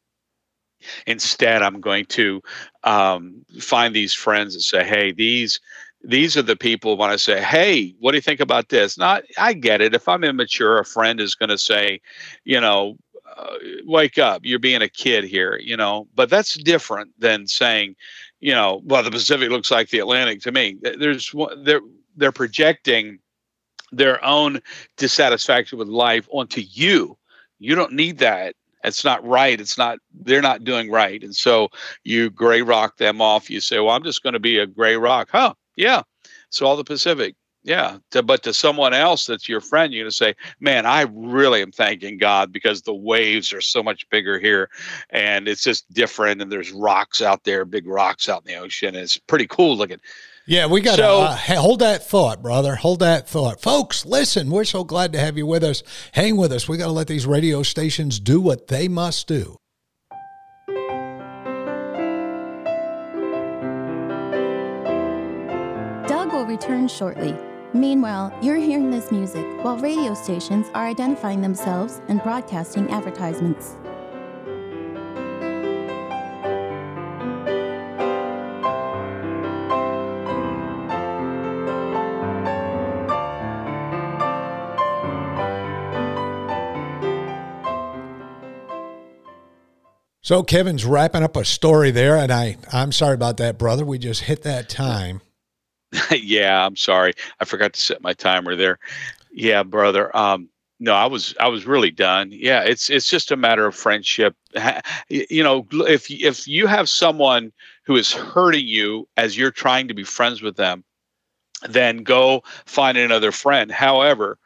Instead, 1.05 1.61
I'm 1.61 1.81
going 1.81 2.05
to 2.05 2.41
um, 2.83 3.45
find 3.59 3.95
these 3.95 4.13
friends 4.13 4.55
and 4.55 4.63
say, 4.63 4.83
hey, 4.83 5.11
these 5.11 5.59
these 6.03 6.35
are 6.37 6.41
the 6.41 6.55
people 6.55 6.97
when 6.97 7.09
I 7.09 7.15
say, 7.15 7.41
"Hey, 7.41 7.95
what 7.99 8.11
do 8.11 8.17
you 8.17 8.21
think 8.21 8.39
about 8.39 8.69
this?" 8.69 8.97
Not, 8.97 9.23
I 9.37 9.53
get 9.53 9.81
it. 9.81 9.93
If 9.95 10.07
I'm 10.07 10.23
immature, 10.23 10.79
a 10.79 10.85
friend 10.85 11.19
is 11.19 11.35
going 11.35 11.49
to 11.49 11.57
say, 11.57 12.01
you 12.43 12.59
know, 12.59 12.97
uh, 13.37 13.55
"Wake 13.85 14.17
up, 14.17 14.41
you're 14.43 14.59
being 14.59 14.81
a 14.81 14.89
kid 14.89 15.23
here," 15.23 15.59
you 15.61 15.77
know. 15.77 16.07
But 16.15 16.29
that's 16.29 16.55
different 16.55 17.11
than 17.19 17.47
saying, 17.47 17.95
you 18.39 18.53
know, 18.53 18.81
well, 18.85 19.03
the 19.03 19.11
Pacific 19.11 19.49
looks 19.49 19.71
like 19.71 19.89
the 19.89 19.99
Atlantic 19.99 20.41
to 20.41 20.51
me. 20.51 20.77
There's 20.81 21.33
they're 21.57 21.81
they're 22.15 22.31
projecting 22.31 23.19
their 23.91 24.23
own 24.23 24.61
dissatisfaction 24.97 25.77
with 25.77 25.87
life 25.87 26.27
onto 26.31 26.61
you. 26.61 27.17
You 27.59 27.75
don't 27.75 27.93
need 27.93 28.19
that. 28.19 28.55
It's 28.83 29.03
not 29.03 29.23
right. 29.25 29.59
It's 29.59 29.77
not, 29.77 29.99
they're 30.11 30.41
not 30.41 30.63
doing 30.63 30.89
right. 30.89 31.21
And 31.23 31.35
so 31.35 31.69
you 32.03 32.29
gray 32.31 32.61
rock 32.63 32.97
them 32.97 33.21
off. 33.21 33.49
You 33.49 33.59
say, 33.61 33.79
well, 33.79 33.95
I'm 33.95 34.03
just 34.03 34.23
going 34.23 34.33
to 34.33 34.39
be 34.39 34.57
a 34.57 34.65
gray 34.65 34.95
rock. 34.95 35.29
Huh? 35.31 35.53
Yeah. 35.75 36.01
So 36.49 36.65
all 36.65 36.75
the 36.75 36.83
Pacific. 36.83 37.35
Yeah. 37.63 37.99
To, 38.11 38.23
but 38.23 38.41
to 38.43 38.53
someone 38.53 38.93
else 38.93 39.27
that's 39.27 39.47
your 39.47 39.61
friend, 39.61 39.93
you're 39.93 40.03
going 40.03 40.09
to 40.09 40.15
say, 40.15 40.35
man, 40.59 40.85
I 40.85 41.05
really 41.13 41.61
am 41.61 41.71
thanking 41.71 42.17
God 42.17 42.51
because 42.51 42.81
the 42.81 42.93
waves 42.93 43.53
are 43.53 43.61
so 43.61 43.83
much 43.83 44.09
bigger 44.09 44.39
here 44.39 44.69
and 45.11 45.47
it's 45.47 45.63
just 45.63 45.91
different. 45.93 46.41
And 46.41 46.51
there's 46.51 46.71
rocks 46.71 47.21
out 47.21 47.43
there, 47.43 47.63
big 47.65 47.87
rocks 47.87 48.29
out 48.29 48.43
in 48.45 48.53
the 48.53 48.59
ocean. 48.59 48.95
it's 48.95 49.17
pretty 49.17 49.47
cool 49.47 49.77
looking. 49.77 49.99
Yeah, 50.47 50.65
we 50.65 50.81
got 50.81 50.95
to 50.95 51.03
so, 51.03 51.21
uh, 51.21 51.35
hold 51.35 51.79
that 51.79 52.03
thought, 52.07 52.41
brother. 52.41 52.75
Hold 52.75 52.99
that 52.99 53.29
thought. 53.29 53.61
Folks, 53.61 54.07
listen, 54.07 54.49
we're 54.49 54.63
so 54.63 54.83
glad 54.83 55.13
to 55.13 55.19
have 55.19 55.37
you 55.37 55.45
with 55.45 55.63
us. 55.63 55.83
Hang 56.13 56.35
with 56.35 56.51
us. 56.51 56.67
We 56.67 56.77
got 56.77 56.87
to 56.87 56.91
let 56.91 57.07
these 57.07 57.27
radio 57.27 57.61
stations 57.61 58.19
do 58.19 58.41
what 58.41 58.67
they 58.67 58.87
must 58.87 59.27
do. 59.27 59.60
Return 66.51 66.87
shortly. 66.87 67.35
Meanwhile, 67.73 68.37
you're 68.41 68.57
hearing 68.57 68.91
this 68.91 69.11
music 69.11 69.45
while 69.63 69.77
radio 69.77 70.13
stations 70.13 70.67
are 70.73 70.85
identifying 70.85 71.41
themselves 71.41 72.01
and 72.09 72.21
broadcasting 72.21 72.91
advertisements. 72.91 73.77
So 90.23 90.43
Kevin's 90.43 90.85
wrapping 90.85 91.23
up 91.23 91.35
a 91.35 91.43
story 91.43 91.91
there, 91.91 92.15
and 92.15 92.31
I 92.31 92.57
I'm 92.71 92.91
sorry 92.91 93.15
about 93.15 93.37
that, 93.37 93.57
brother. 93.57 93.83
We 93.83 93.97
just 93.97 94.21
hit 94.21 94.43
that 94.43 94.69
time. 94.69 95.21
yeah, 96.11 96.65
I'm 96.65 96.75
sorry. 96.75 97.13
I 97.39 97.45
forgot 97.45 97.73
to 97.73 97.81
set 97.81 98.01
my 98.01 98.13
timer 98.13 98.55
there. 98.55 98.79
Yeah, 99.31 99.63
brother. 99.63 100.15
Um, 100.15 100.49
no, 100.79 100.93
I 100.93 101.05
was 101.05 101.35
I 101.39 101.47
was 101.47 101.67
really 101.67 101.91
done. 101.91 102.29
Yeah, 102.31 102.63
it's 102.63 102.89
it's 102.89 103.07
just 103.07 103.31
a 103.31 103.37
matter 103.37 103.65
of 103.65 103.75
friendship. 103.75 104.35
You 105.09 105.43
know, 105.43 105.67
if 105.71 106.09
if 106.09 106.47
you 106.47 106.67
have 106.67 106.89
someone 106.89 107.51
who 107.85 107.95
is 107.97 108.11
hurting 108.13 108.67
you 108.67 109.07
as 109.17 109.37
you're 109.37 109.51
trying 109.51 109.87
to 109.89 109.93
be 109.93 110.03
friends 110.03 110.41
with 110.41 110.55
them, 110.55 110.83
then 111.67 112.03
go 112.03 112.43
find 112.65 112.97
another 112.97 113.31
friend. 113.31 113.71
However, 113.71 114.37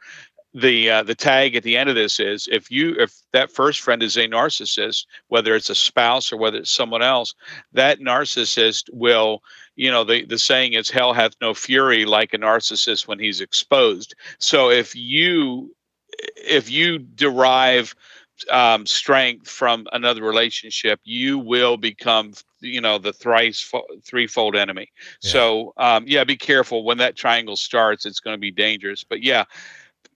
the 0.56 0.90
uh, 0.90 1.02
the 1.02 1.14
tag 1.14 1.54
at 1.54 1.62
the 1.62 1.76
end 1.76 1.90
of 1.90 1.94
this 1.94 2.18
is 2.18 2.48
if 2.50 2.70
you 2.70 2.94
if 2.98 3.12
that 3.32 3.50
first 3.50 3.80
friend 3.80 4.02
is 4.02 4.16
a 4.16 4.26
narcissist 4.26 5.04
whether 5.28 5.54
it's 5.54 5.68
a 5.68 5.74
spouse 5.74 6.32
or 6.32 6.38
whether 6.38 6.56
it's 6.56 6.70
someone 6.70 7.02
else 7.02 7.34
that 7.74 8.00
narcissist 8.00 8.84
will 8.90 9.42
you 9.76 9.90
know 9.90 10.02
the 10.02 10.24
the 10.24 10.38
saying 10.38 10.72
is 10.72 10.90
hell 10.90 11.12
hath 11.12 11.34
no 11.40 11.54
fury 11.54 12.04
like 12.04 12.34
a 12.34 12.38
narcissist 12.38 13.06
when 13.06 13.18
he's 13.18 13.40
exposed. 13.40 14.14
So 14.38 14.70
if 14.70 14.96
you 14.96 15.74
if 16.36 16.70
you 16.70 16.98
derive 16.98 17.94
um, 18.50 18.84
strength 18.84 19.48
from 19.48 19.86
another 19.92 20.22
relationship 20.22 21.00
you 21.04 21.38
will 21.38 21.76
become 21.76 22.32
you 22.60 22.80
know 22.80 22.98
the 22.98 23.12
thrice 23.12 23.70
threefold 24.04 24.56
enemy. 24.56 24.88
Yeah. 25.22 25.30
so 25.30 25.74
um, 25.76 26.04
yeah 26.06 26.24
be 26.24 26.36
careful. 26.36 26.84
When 26.84 26.98
that 26.98 27.16
triangle 27.16 27.56
starts 27.56 28.06
it's 28.06 28.20
going 28.20 28.34
to 28.34 28.40
be 28.40 28.50
dangerous. 28.50 29.04
But 29.04 29.22
yeah 29.22 29.44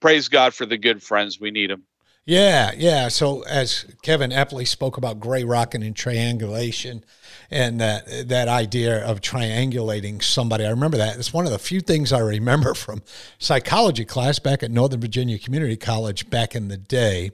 praise 0.01 0.27
God 0.27 0.53
for 0.53 0.65
the 0.65 0.77
good 0.77 1.01
friends. 1.01 1.39
We 1.39 1.51
need 1.51 1.69
them. 1.69 1.83
Yeah, 2.25 2.71
yeah. 2.75 3.07
So 3.07 3.41
as 3.43 3.85
Kevin 4.03 4.31
aptly 4.31 4.65
spoke 4.65 4.97
about 4.97 5.19
gray 5.19 5.43
rocking 5.43 5.81
and 5.83 5.95
triangulation, 5.95 7.03
and 7.51 7.81
that 7.81 8.29
that 8.29 8.47
idea 8.47 9.05
of 9.05 9.19
triangulating 9.19 10.23
somebody, 10.23 10.65
I 10.65 10.69
remember 10.69 10.97
that. 10.97 11.17
It's 11.17 11.33
one 11.33 11.45
of 11.45 11.51
the 11.51 11.59
few 11.59 11.81
things 11.81 12.13
I 12.13 12.19
remember 12.19 12.73
from 12.73 13.03
psychology 13.37 14.05
class 14.05 14.39
back 14.39 14.63
at 14.63 14.71
Northern 14.71 15.01
Virginia 15.01 15.37
Community 15.37 15.75
College 15.75 16.29
back 16.29 16.55
in 16.55 16.69
the 16.69 16.77
day. 16.77 17.31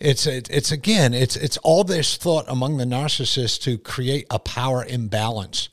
It's 0.00 0.26
it, 0.26 0.48
it's 0.50 0.72
again, 0.72 1.12
it's 1.12 1.36
it's 1.36 1.58
all 1.58 1.84
this 1.84 2.16
thought 2.16 2.46
among 2.48 2.78
the 2.78 2.84
narcissists 2.84 3.60
to 3.62 3.76
create 3.76 4.26
a 4.30 4.38
power 4.38 4.84
imbalance 4.84 5.68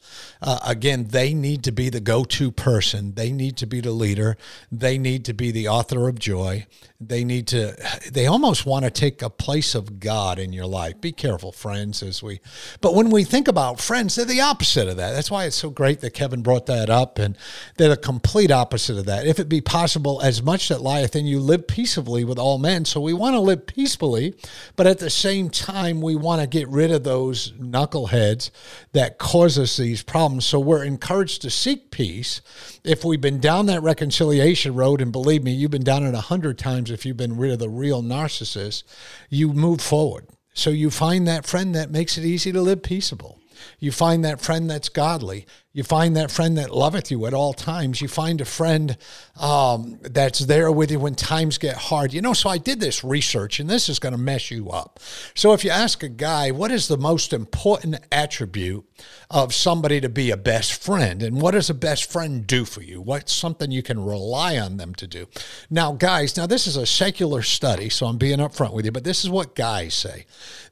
uh, 0.45 0.59
again, 0.65 1.07
they 1.07 1.33
need 1.33 1.63
to 1.63 1.71
be 1.71 1.89
the 1.89 1.99
go 1.99 2.23
to 2.23 2.51
person. 2.51 3.13
They 3.15 3.31
need 3.31 3.57
to 3.57 3.65
be 3.65 3.81
the 3.81 3.91
leader. 3.91 4.37
They 4.71 4.97
need 4.97 5.25
to 5.25 5.33
be 5.33 5.51
the 5.51 5.67
author 5.67 6.07
of 6.07 6.19
joy. 6.19 6.67
They 7.01 7.23
need 7.23 7.47
to, 7.47 7.75
they 8.11 8.27
almost 8.27 8.65
want 8.65 8.85
to 8.85 8.91
take 8.91 9.21
a 9.21 9.29
place 9.29 9.75
of 9.75 9.99
God 9.99 10.37
in 10.37 10.53
your 10.53 10.67
life. 10.67 11.01
Be 11.01 11.11
careful, 11.11 11.51
friends, 11.51 12.03
as 12.03 12.21
we, 12.21 12.41
but 12.79 12.93
when 12.93 13.09
we 13.09 13.23
think 13.23 13.47
about 13.47 13.79
friends, 13.85 14.15
they're 14.15 14.25
the 14.25 14.41
opposite 14.41 14.87
of 14.87 14.97
that. 14.97 15.11
That's 15.11 15.31
why 15.31 15.45
it's 15.45 15.55
so 15.55 15.69
great 15.69 16.01
that 16.01 16.13
Kevin 16.13 16.41
brought 16.41 16.65
that 16.65 16.89
up. 16.89 17.19
And 17.19 17.37
they're 17.77 17.89
the 17.89 17.97
complete 17.97 18.51
opposite 18.51 18.97
of 18.97 19.05
that. 19.05 19.27
If 19.27 19.39
it 19.39 19.47
be 19.47 19.61
possible, 19.61 20.21
as 20.21 20.41
much 20.41 20.69
that 20.69 20.81
lieth 20.81 21.15
in 21.15 21.25
you, 21.25 21.39
live 21.39 21.67
peaceably 21.67 22.25
with 22.25 22.39
all 22.39 22.57
men. 22.57 22.85
So 22.85 22.99
we 22.99 23.13
want 23.13 23.35
to 23.35 23.39
live 23.39 23.67
peacefully, 23.67 24.35
but 24.75 24.87
at 24.87 24.99
the 24.99 25.09
same 25.09 25.49
time, 25.49 26.01
we 26.01 26.15
want 26.15 26.41
to 26.41 26.47
get 26.47 26.67
rid 26.67 26.91
of 26.91 27.03
those 27.03 27.51
knuckleheads 27.53 28.49
that 28.93 29.17
cause 29.17 29.57
us 29.59 29.77
these 29.77 30.03
problems. 30.03 30.45
So 30.45 30.59
we're 30.59 30.83
encouraged 30.83 31.41
to 31.43 31.49
seek 31.49 31.91
peace. 31.91 32.41
If 32.83 33.05
we've 33.05 33.21
been 33.21 33.39
down 33.39 33.67
that 33.67 33.83
reconciliation 33.83 34.75
road, 34.75 35.01
and 35.01 35.11
believe 35.11 35.43
me, 35.43 35.53
you've 35.53 35.71
been 35.71 35.83
down 35.83 36.05
it 36.05 36.13
a 36.13 36.21
hundred 36.21 36.57
times 36.57 36.91
if 36.91 37.05
you've 37.05 37.17
been 37.17 37.37
rid 37.37 37.51
of 37.51 37.59
the 37.59 37.69
real 37.69 38.01
narcissist, 38.01 38.83
you 39.29 39.53
move 39.53 39.81
forward. 39.81 40.27
So 40.53 40.69
you 40.69 40.89
find 40.89 41.27
that 41.27 41.45
friend 41.45 41.75
that 41.75 41.91
makes 41.91 42.17
it 42.17 42.23
easy 42.23 42.51
to 42.53 42.61
live 42.61 42.81
peaceable. 42.81 43.39
You 43.79 43.91
find 43.91 44.25
that 44.25 44.41
friend 44.41 44.69
that's 44.69 44.89
godly. 44.89 45.45
You 45.75 45.83
find 45.83 46.15
that 46.15 46.31
friend 46.31 46.57
that 46.57 46.73
loveth 46.73 47.11
you 47.11 47.25
at 47.25 47.33
all 47.33 47.51
times. 47.51 47.99
You 47.99 48.07
find 48.07 48.39
a 48.39 48.45
friend 48.45 48.95
um, 49.37 49.99
that's 50.01 50.39
there 50.39 50.71
with 50.71 50.89
you 50.89 51.01
when 51.01 51.15
times 51.15 51.57
get 51.57 51.75
hard. 51.75 52.13
You 52.13 52.21
know, 52.21 52.31
so 52.31 52.49
I 52.49 52.57
did 52.57 52.79
this 52.79 53.03
research, 53.03 53.59
and 53.59 53.69
this 53.69 53.89
is 53.89 53.99
going 53.99 54.13
to 54.13 54.17
mess 54.17 54.49
you 54.51 54.69
up. 54.69 55.01
So 55.33 55.51
if 55.51 55.65
you 55.65 55.71
ask 55.71 56.01
a 56.01 56.07
guy, 56.07 56.51
what 56.51 56.71
is 56.71 56.87
the 56.87 56.97
most 56.97 57.33
important 57.33 57.99
attribute 58.09 58.85
of 59.29 59.53
somebody 59.53 59.99
to 59.99 60.07
be 60.07 60.31
a 60.31 60.37
best 60.37 60.81
friend, 60.81 61.21
and 61.21 61.41
what 61.41 61.51
does 61.51 61.69
a 61.69 61.73
best 61.73 62.09
friend 62.09 62.47
do 62.47 62.63
for 62.63 62.81
you? 62.81 63.01
What's 63.01 63.33
something 63.33 63.69
you 63.69 63.83
can 63.83 63.99
rely 63.99 64.57
on 64.57 64.77
them 64.77 64.95
to 64.95 65.07
do? 65.07 65.27
Now, 65.69 65.91
guys, 65.91 66.37
now 66.37 66.47
this 66.47 66.67
is 66.67 66.77
a 66.77 66.85
secular 66.85 67.41
study, 67.41 67.89
so 67.89 68.05
I'm 68.05 68.17
being 68.17 68.39
upfront 68.39 68.71
with 68.71 68.85
you, 68.85 68.93
but 68.93 69.03
this 69.03 69.25
is 69.25 69.29
what 69.29 69.55
guys 69.55 69.93
say. 69.93 70.25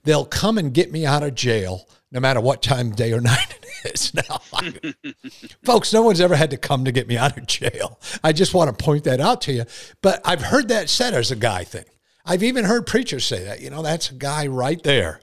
They'll 0.05 0.23
come 0.23 0.57
and 0.57 0.73
get 0.73 0.93
me 0.93 1.05
out 1.05 1.23
of 1.23 1.35
jail 1.35 1.89
no 2.13 2.20
matter 2.20 2.39
what 2.39 2.62
time 2.62 2.91
day 2.91 3.12
or 3.12 3.20
night 3.22 3.60
it 3.84 3.93
is 3.93 4.13
now. 4.13 4.38
Folks, 5.63 5.91
no 5.91 6.03
one's 6.03 6.22
ever 6.22 6.36
had 6.36 6.51
to 6.51 6.58
come 6.58 6.86
to 6.86 6.91
get 6.91 7.08
me 7.08 7.17
out 7.17 7.38
of 7.38 7.48
jail. 7.48 8.00
I 8.24 8.32
just 8.32 8.53
want 8.53 8.77
to 8.77 8.84
point 8.84 9.03
that 9.03 9.20
out 9.20 9.41
to 9.41 9.51
you. 9.51 9.65
But 10.01 10.22
I've 10.24 10.41
heard 10.41 10.70
that 10.70 10.89
said 10.89 11.13
as 11.13 11.32
a 11.32 11.36
guy 11.36 11.63
thing. 11.63 11.86
I've 12.25 12.43
even 12.43 12.65
heard 12.65 12.88
preachers 12.88 13.25
say 13.25 13.43
that. 13.43 13.60
You 13.60 13.70
know, 13.70 13.82
that's 13.82 14.10
a 14.10 14.15
guy 14.15 14.48
right 14.48 14.82
there 14.82 15.20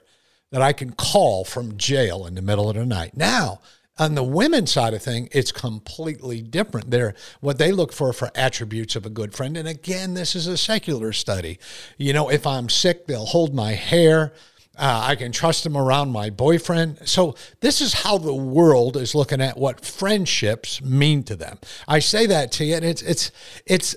that 0.51 0.61
I 0.61 0.73
can 0.73 0.91
call 0.91 1.45
from 1.45 1.77
jail 1.77 2.27
in 2.27 2.35
the 2.35 2.41
middle 2.41 2.69
of 2.69 2.75
the 2.75 2.85
night. 2.85 3.15
Now, 3.15 3.61
on 3.97 4.15
the 4.15 4.23
women's 4.23 4.71
side 4.71 4.93
of 4.93 5.01
thing, 5.01 5.29
it's 5.31 5.51
completely 5.51 6.41
different. 6.41 6.91
They're 6.91 7.13
what 7.39 7.57
they 7.57 7.71
look 7.71 7.93
for 7.93 8.11
for 8.13 8.31
attributes 8.35 8.95
of 8.95 9.05
a 9.05 9.09
good 9.09 9.33
friend. 9.33 9.55
And 9.55 9.67
again, 9.67 10.13
this 10.13 10.35
is 10.35 10.47
a 10.47 10.57
secular 10.57 11.13
study. 11.13 11.57
You 11.97 12.13
know, 12.13 12.29
if 12.29 12.45
I'm 12.45 12.69
sick, 12.69 13.07
they'll 13.07 13.25
hold 13.25 13.53
my 13.55 13.71
hair. 13.71 14.33
Uh, 14.81 14.99
I 15.03 15.15
can 15.15 15.31
trust 15.31 15.63
him 15.63 15.77
around 15.77 16.09
my 16.09 16.31
boyfriend. 16.31 17.07
So, 17.07 17.35
this 17.59 17.81
is 17.81 17.93
how 17.93 18.17
the 18.17 18.33
world 18.33 18.97
is 18.97 19.13
looking 19.13 19.39
at 19.39 19.55
what 19.55 19.85
friendships 19.85 20.81
mean 20.81 21.21
to 21.25 21.35
them. 21.35 21.59
I 21.87 21.99
say 21.99 22.25
that 22.25 22.51
to 22.53 22.65
you, 22.65 22.75
and 22.77 22.83
it's, 22.83 23.03
it's, 23.03 23.31
it's, 23.67 23.95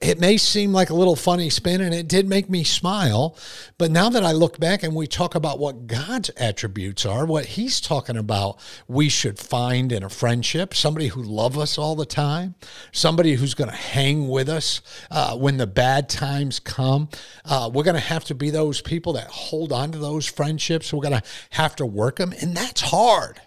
it 0.00 0.18
may 0.18 0.36
seem 0.36 0.72
like 0.72 0.90
a 0.90 0.94
little 0.94 1.16
funny 1.16 1.50
spin 1.50 1.80
and 1.80 1.94
it 1.94 2.08
did 2.08 2.28
make 2.28 2.48
me 2.48 2.64
smile 2.64 3.36
but 3.78 3.90
now 3.90 4.08
that 4.08 4.24
i 4.24 4.32
look 4.32 4.58
back 4.58 4.82
and 4.82 4.94
we 4.94 5.06
talk 5.06 5.34
about 5.34 5.58
what 5.58 5.86
god's 5.86 6.30
attributes 6.36 7.04
are 7.04 7.26
what 7.26 7.46
he's 7.46 7.80
talking 7.80 8.16
about 8.16 8.58
we 8.88 9.08
should 9.08 9.38
find 9.38 9.92
in 9.92 10.02
a 10.02 10.08
friendship 10.08 10.74
somebody 10.74 11.08
who 11.08 11.22
loves 11.22 11.58
us 11.58 11.78
all 11.78 11.94
the 11.94 12.06
time 12.06 12.54
somebody 12.92 13.34
who's 13.34 13.54
going 13.54 13.70
to 13.70 13.76
hang 13.76 14.28
with 14.28 14.48
us 14.48 14.80
uh, 15.10 15.36
when 15.36 15.56
the 15.56 15.66
bad 15.66 16.08
times 16.08 16.60
come. 16.60 17.08
Uh, 17.44 17.70
we're 17.72 17.84
going 17.84 17.94
to 17.94 18.00
have 18.00 18.24
to 18.24 18.34
be 18.34 18.50
those 18.50 18.80
people 18.80 19.12
that 19.14 19.28
hold 19.28 19.72
on 19.72 19.92
to 19.92 19.98
those 19.98 20.26
friendships. 20.26 20.92
We're 20.92 21.02
going 21.02 21.20
to 21.20 21.28
have 21.50 21.76
to 21.76 21.86
work 21.86 22.16
them 22.16 22.32
and 22.40 22.56
that's 22.56 22.80
hard 22.80 23.40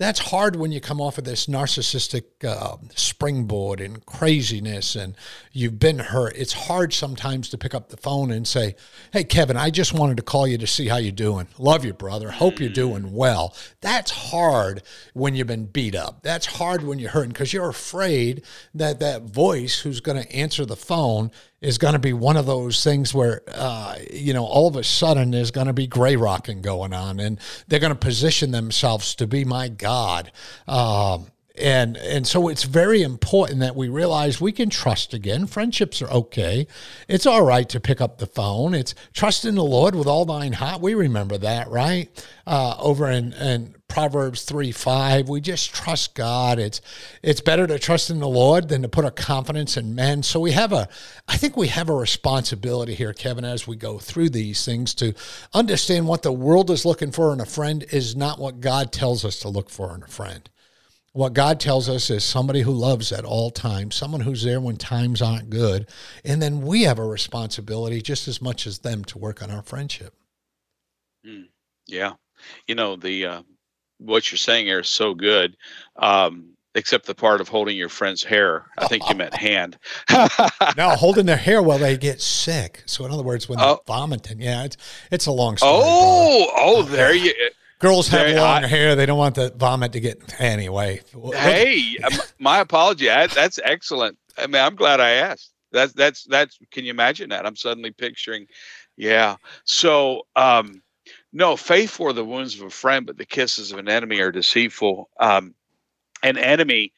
that's 0.00 0.30
hard 0.30 0.56
when 0.56 0.72
you 0.72 0.80
come 0.80 0.98
off 0.98 1.18
of 1.18 1.24
this 1.24 1.44
narcissistic 1.44 2.24
uh, 2.42 2.78
springboard 2.94 3.82
and 3.82 4.04
craziness 4.06 4.96
and 4.96 5.14
you've 5.52 5.78
been 5.78 5.98
hurt. 5.98 6.34
It's 6.36 6.54
hard 6.54 6.94
sometimes 6.94 7.50
to 7.50 7.58
pick 7.58 7.74
up 7.74 7.90
the 7.90 7.98
phone 7.98 8.30
and 8.30 8.48
say, 8.48 8.76
Hey, 9.12 9.24
Kevin, 9.24 9.58
I 9.58 9.68
just 9.68 9.92
wanted 9.92 10.16
to 10.16 10.22
call 10.22 10.48
you 10.48 10.56
to 10.56 10.66
see 10.66 10.88
how 10.88 10.96
you're 10.96 11.12
doing. 11.12 11.48
Love 11.58 11.84
you, 11.84 11.92
brother. 11.92 12.30
Hope 12.30 12.60
you're 12.60 12.70
doing 12.70 13.12
well. 13.12 13.54
That's 13.82 14.10
hard 14.10 14.82
when 15.12 15.34
you've 15.34 15.46
been 15.48 15.66
beat 15.66 15.94
up. 15.94 16.22
That's 16.22 16.46
hard 16.46 16.82
when 16.82 16.98
you're 16.98 17.10
hurting 17.10 17.32
because 17.32 17.52
you're 17.52 17.68
afraid 17.68 18.42
that 18.72 19.00
that 19.00 19.24
voice 19.24 19.80
who's 19.80 20.00
going 20.00 20.22
to 20.22 20.32
answer 20.32 20.64
the 20.64 20.76
phone 20.76 21.30
is 21.60 21.76
going 21.76 21.92
to 21.92 21.98
be 21.98 22.12
one 22.12 22.36
of 22.36 22.46
those 22.46 22.82
things 22.82 23.12
where, 23.12 23.42
uh, 23.52 23.96
you 24.10 24.32
know, 24.32 24.44
all 24.44 24.66
of 24.66 24.76
a 24.76 24.84
sudden 24.84 25.30
there's 25.30 25.50
going 25.50 25.66
to 25.66 25.72
be 25.72 25.86
gray 25.86 26.16
rocking 26.16 26.62
going 26.62 26.92
on 26.92 27.20
and 27.20 27.38
they're 27.68 27.80
going 27.80 27.92
to 27.92 27.98
position 27.98 28.50
themselves 28.50 29.14
to 29.14 29.26
be 29.26 29.44
my 29.44 29.68
God. 29.68 30.32
Um, 30.66 31.26
and 31.60 31.96
and 31.96 32.26
so 32.26 32.48
it's 32.48 32.64
very 32.64 33.02
important 33.02 33.60
that 33.60 33.76
we 33.76 33.88
realize 33.88 34.40
we 34.40 34.52
can 34.52 34.70
trust 34.70 35.14
again. 35.14 35.46
Friendships 35.46 36.00
are 36.02 36.10
okay. 36.10 36.66
It's 37.08 37.26
all 37.26 37.42
right 37.42 37.68
to 37.68 37.80
pick 37.80 38.00
up 38.00 38.18
the 38.18 38.26
phone. 38.26 38.74
It's 38.74 38.94
trust 39.12 39.44
in 39.44 39.54
the 39.54 39.64
lord 39.64 39.94
with 39.94 40.06
all 40.06 40.24
thine 40.24 40.54
heart. 40.54 40.80
We 40.80 40.94
remember 40.94 41.38
that 41.38 41.68
right? 41.68 42.08
Uh, 42.46 42.74
over 42.78 43.10
in, 43.10 43.32
in 43.34 43.74
proverbs 43.86 44.44
3 44.44 44.70
5 44.70 45.28
we 45.28 45.40
just 45.40 45.74
trust 45.74 46.14
god. 46.14 46.58
It's 46.58 46.80
it's 47.22 47.40
better 47.40 47.66
to 47.66 47.78
trust 47.78 48.10
in 48.10 48.20
the 48.20 48.28
lord 48.28 48.68
than 48.68 48.82
to 48.82 48.88
put 48.88 49.04
our 49.04 49.10
confidence 49.10 49.76
in 49.76 49.94
men. 49.94 50.22
So 50.22 50.40
we 50.40 50.52
have 50.52 50.72
a 50.72 50.88
i 51.28 51.36
think 51.36 51.56
we 51.56 51.68
have 51.68 51.88
a 51.88 51.94
responsibility 51.94 52.94
here 52.94 53.12
kevin 53.12 53.44
as 53.44 53.66
we 53.66 53.76
go 53.76 53.98
through 53.98 54.30
these 54.30 54.64
things 54.64 54.94
to 54.94 55.14
understand 55.54 56.06
what 56.06 56.22
the 56.22 56.32
world 56.32 56.70
is 56.70 56.84
looking 56.84 57.12
for 57.12 57.32
in 57.32 57.40
a 57.40 57.46
friend 57.46 57.84
is 57.90 58.16
not 58.16 58.38
what 58.38 58.60
god 58.60 58.92
tells 58.92 59.24
us 59.24 59.38
to 59.40 59.48
look 59.48 59.70
for 59.70 59.94
in 59.94 60.02
a 60.02 60.08
friend 60.08 60.48
what 61.12 61.32
God 61.32 61.58
tells 61.58 61.88
us 61.88 62.08
is 62.10 62.22
somebody 62.22 62.60
who 62.60 62.72
loves 62.72 63.10
at 63.10 63.24
all 63.24 63.50
times, 63.50 63.96
someone 63.96 64.20
who's 64.20 64.44
there 64.44 64.60
when 64.60 64.76
times 64.76 65.20
aren't 65.20 65.50
good. 65.50 65.88
And 66.24 66.40
then 66.40 66.60
we 66.60 66.82
have 66.82 66.98
a 66.98 67.04
responsibility 67.04 68.00
just 68.00 68.28
as 68.28 68.40
much 68.40 68.66
as 68.66 68.78
them 68.78 69.04
to 69.06 69.18
work 69.18 69.42
on 69.42 69.50
our 69.50 69.62
friendship. 69.62 70.14
Mm, 71.26 71.48
yeah. 71.86 72.12
You 72.66 72.76
know, 72.76 72.96
the 72.96 73.26
uh, 73.26 73.42
what 73.98 74.30
you're 74.30 74.38
saying 74.38 74.66
here 74.66 74.80
is 74.80 74.88
so 74.88 75.14
good. 75.14 75.56
Um, 75.96 76.54
except 76.74 77.06
the 77.06 77.14
part 77.14 77.40
of 77.40 77.48
holding 77.48 77.76
your 77.76 77.88
friend's 77.88 78.22
hair. 78.22 78.66
I 78.78 78.86
think 78.86 79.08
you 79.08 79.16
meant 79.16 79.34
hand. 79.34 79.76
no, 80.76 80.90
holding 80.90 81.26
their 81.26 81.36
hair 81.36 81.62
while 81.62 81.78
they 81.78 81.96
get 81.96 82.20
sick. 82.20 82.82
So 82.86 83.04
in 83.04 83.10
other 83.10 83.24
words, 83.24 83.48
when 83.48 83.58
they're 83.58 83.66
oh. 83.66 83.80
vomiting, 83.86 84.40
yeah, 84.40 84.64
it's 84.64 84.76
it's 85.10 85.26
a 85.26 85.32
long 85.32 85.56
story. 85.56 85.72
Oh, 85.74 86.46
brother. 86.54 86.60
oh, 86.62 86.82
there 86.82 87.14
you 87.14 87.32
Girls 87.80 88.08
have 88.08 88.26
there, 88.26 88.36
long 88.36 88.64
I, 88.64 88.66
hair. 88.66 88.94
They 88.94 89.06
don't 89.06 89.18
want 89.18 89.34
the 89.34 89.52
vomit 89.56 89.92
to 89.92 90.00
get 90.00 90.38
anyway. 90.38 91.00
Hey, 91.34 91.96
my 92.38 92.60
apology. 92.60 93.10
I, 93.10 93.26
that's 93.26 93.58
excellent. 93.64 94.18
I 94.36 94.46
mean, 94.46 94.62
I'm 94.62 94.76
glad 94.76 95.00
I 95.00 95.10
asked. 95.10 95.52
That's 95.72 95.94
that's 95.94 96.24
that's. 96.24 96.58
Can 96.70 96.84
you 96.84 96.90
imagine 96.90 97.30
that? 97.30 97.46
I'm 97.46 97.56
suddenly 97.56 97.90
picturing. 97.90 98.46
Yeah. 98.96 99.36
So, 99.64 100.26
um, 100.36 100.82
no, 101.32 101.56
faith 101.56 101.90
for 101.90 102.12
the 102.12 102.24
wounds 102.24 102.54
of 102.54 102.66
a 102.66 102.70
friend, 102.70 103.06
but 103.06 103.16
the 103.16 103.24
kisses 103.24 103.72
of 103.72 103.78
an 103.78 103.88
enemy 103.88 104.20
are 104.20 104.30
deceitful. 104.30 105.08
Um, 105.18 105.54
an 106.22 106.36
enemy 106.36 106.92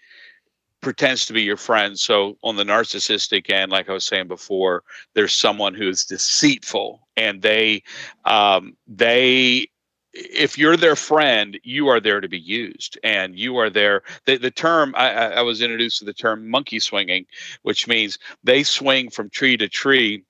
pretends 0.80 1.26
to 1.26 1.32
be 1.32 1.42
your 1.42 1.56
friend. 1.56 1.96
So 1.96 2.36
on 2.42 2.56
the 2.56 2.64
narcissistic 2.64 3.50
end, 3.50 3.70
like 3.70 3.88
I 3.88 3.92
was 3.92 4.04
saying 4.04 4.26
before, 4.26 4.82
there's 5.14 5.32
someone 5.32 5.74
who's 5.74 6.04
deceitful, 6.04 7.06
and 7.16 7.40
they 7.40 7.84
um, 8.24 8.76
they 8.88 9.68
if 10.12 10.58
you're 10.58 10.76
their 10.76 10.96
friend, 10.96 11.58
you 11.62 11.88
are 11.88 12.00
there 12.00 12.20
to 12.20 12.28
be 12.28 12.38
used, 12.38 12.98
and 13.02 13.38
you 13.38 13.56
are 13.56 13.70
there. 13.70 14.02
The, 14.26 14.36
the 14.36 14.50
term 14.50 14.94
I, 14.96 15.32
I 15.34 15.42
was 15.42 15.62
introduced 15.62 15.98
to 16.00 16.04
the 16.04 16.12
term 16.12 16.48
monkey 16.48 16.80
swinging, 16.80 17.26
which 17.62 17.88
means 17.88 18.18
they 18.44 18.62
swing 18.62 19.10
from 19.10 19.30
tree 19.30 19.56
to 19.56 19.68
tree 19.68 20.24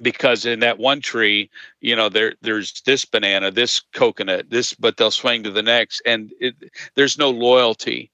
because 0.00 0.46
in 0.46 0.60
that 0.60 0.78
one 0.78 1.00
tree 1.00 1.50
you 1.80 1.96
know 1.96 2.08
there 2.08 2.34
there's 2.40 2.80
this 2.82 3.04
banana 3.04 3.50
this 3.50 3.80
coconut 3.92 4.48
this 4.48 4.72
but 4.74 4.96
they'll 4.96 5.10
swing 5.10 5.42
to 5.42 5.50
the 5.50 5.62
next 5.62 6.00
and 6.06 6.32
it, 6.40 6.54
there's 6.94 7.18
no 7.18 7.30
loyalty 7.30 8.10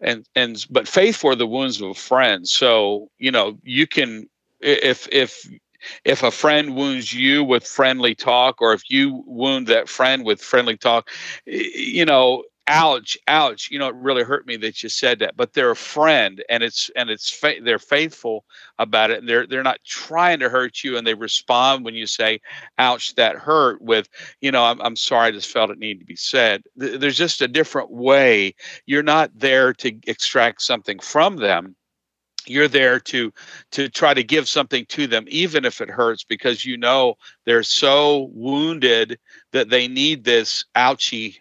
and 0.00 0.28
and 0.36 0.66
but 0.70 0.86
faith 0.86 1.16
for 1.16 1.34
the 1.34 1.46
wounds 1.46 1.80
of 1.80 1.90
a 1.90 1.94
friend 1.94 2.46
so 2.46 3.10
you 3.18 3.30
know 3.30 3.58
you 3.64 3.86
can 3.86 4.28
if 4.60 5.08
if 5.10 5.48
if 6.04 6.22
a 6.22 6.30
friend 6.30 6.74
wounds 6.74 7.12
you 7.12 7.44
with 7.44 7.66
friendly 7.66 8.14
talk 8.14 8.60
or 8.60 8.72
if 8.72 8.90
you 8.90 9.22
wound 9.26 9.66
that 9.66 9.88
friend 9.88 10.24
with 10.24 10.40
friendly 10.40 10.76
talk 10.76 11.10
you 11.46 12.04
know 12.04 12.42
ouch 12.68 13.16
ouch 13.28 13.70
you 13.70 13.78
know 13.78 13.88
it 13.88 13.94
really 13.94 14.24
hurt 14.24 14.44
me 14.46 14.56
that 14.56 14.82
you 14.82 14.88
said 14.88 15.20
that 15.20 15.36
but 15.36 15.52
they're 15.52 15.70
a 15.70 15.76
friend 15.76 16.42
and 16.48 16.64
it's 16.64 16.90
and 16.96 17.10
it's 17.10 17.30
fa- 17.30 17.60
they're 17.62 17.78
faithful 17.78 18.44
about 18.80 19.10
it 19.10 19.20
and 19.20 19.28
they're 19.28 19.46
they're 19.46 19.62
not 19.62 19.78
trying 19.84 20.40
to 20.40 20.48
hurt 20.48 20.82
you 20.82 20.96
and 20.96 21.06
they 21.06 21.14
respond 21.14 21.84
when 21.84 21.94
you 21.94 22.06
say 22.06 22.40
ouch 22.78 23.14
that 23.14 23.36
hurt 23.36 23.80
with 23.80 24.08
you 24.40 24.50
know 24.50 24.64
i'm, 24.64 24.80
I'm 24.80 24.96
sorry 24.96 25.28
i 25.28 25.30
just 25.30 25.52
felt 25.52 25.70
it 25.70 25.78
needed 25.78 26.00
to 26.00 26.06
be 26.06 26.16
said. 26.16 26.62
There's 26.74 27.16
just 27.16 27.40
a 27.40 27.48
different 27.48 27.90
way. 27.90 28.54
You're 28.86 29.02
not 29.02 29.30
there 29.34 29.72
to 29.74 29.92
extract 30.06 30.62
something 30.62 30.98
from 30.98 31.36
them 31.36 31.76
you're 32.48 32.68
there 32.68 32.98
to 33.00 33.32
to 33.72 33.88
try 33.88 34.14
to 34.14 34.22
give 34.22 34.48
something 34.48 34.86
to 34.86 35.06
them 35.06 35.24
even 35.28 35.64
if 35.64 35.80
it 35.80 35.90
hurts 35.90 36.24
because 36.24 36.64
you 36.64 36.76
know 36.76 37.14
they're 37.44 37.62
so 37.62 38.30
wounded 38.32 39.18
that 39.52 39.70
they 39.70 39.88
need 39.88 40.24
this 40.24 40.64
ouchy 40.74 41.40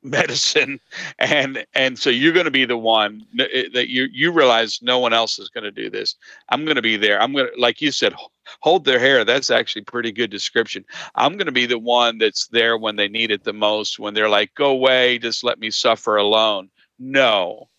medicine. 0.02 0.80
And 1.18 1.64
and 1.74 1.98
so 1.98 2.10
you're 2.10 2.32
going 2.32 2.46
to 2.46 2.50
be 2.50 2.64
the 2.64 2.76
one 2.76 3.26
eh, 3.38 3.68
that 3.74 3.88
you 3.88 4.08
you 4.12 4.32
realize 4.32 4.80
no 4.82 4.98
one 4.98 5.12
else 5.12 5.38
is 5.38 5.48
going 5.48 5.64
to 5.64 5.70
do 5.70 5.90
this. 5.90 6.16
I'm 6.48 6.64
going 6.64 6.76
to 6.76 6.82
be 6.82 6.96
there. 6.96 7.20
I'm 7.20 7.32
going 7.32 7.48
to 7.54 7.60
like 7.60 7.80
you 7.80 7.92
said 7.92 8.14
hold 8.60 8.84
their 8.84 8.98
hair. 8.98 9.24
That's 9.24 9.50
actually 9.50 9.82
pretty 9.82 10.12
good 10.12 10.30
description. 10.30 10.84
I'm 11.14 11.34
going 11.36 11.46
to 11.46 11.52
be 11.52 11.66
the 11.66 11.78
one 11.78 12.18
that's 12.18 12.48
there 12.48 12.78
when 12.78 12.96
they 12.96 13.08
need 13.08 13.30
it 13.30 13.44
the 13.44 13.52
most 13.52 13.98
when 13.98 14.14
they're 14.14 14.28
like 14.28 14.54
go 14.54 14.70
away. 14.70 15.18
Just 15.18 15.44
let 15.44 15.58
me 15.58 15.70
suffer 15.70 16.16
alone. 16.16 16.70
No 16.98 17.69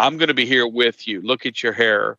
I'm 0.00 0.16
going 0.16 0.28
to 0.28 0.34
be 0.34 0.46
here 0.46 0.66
with 0.66 1.06
you. 1.06 1.20
Look 1.20 1.44
at 1.44 1.62
your 1.62 1.74
hair 1.74 2.16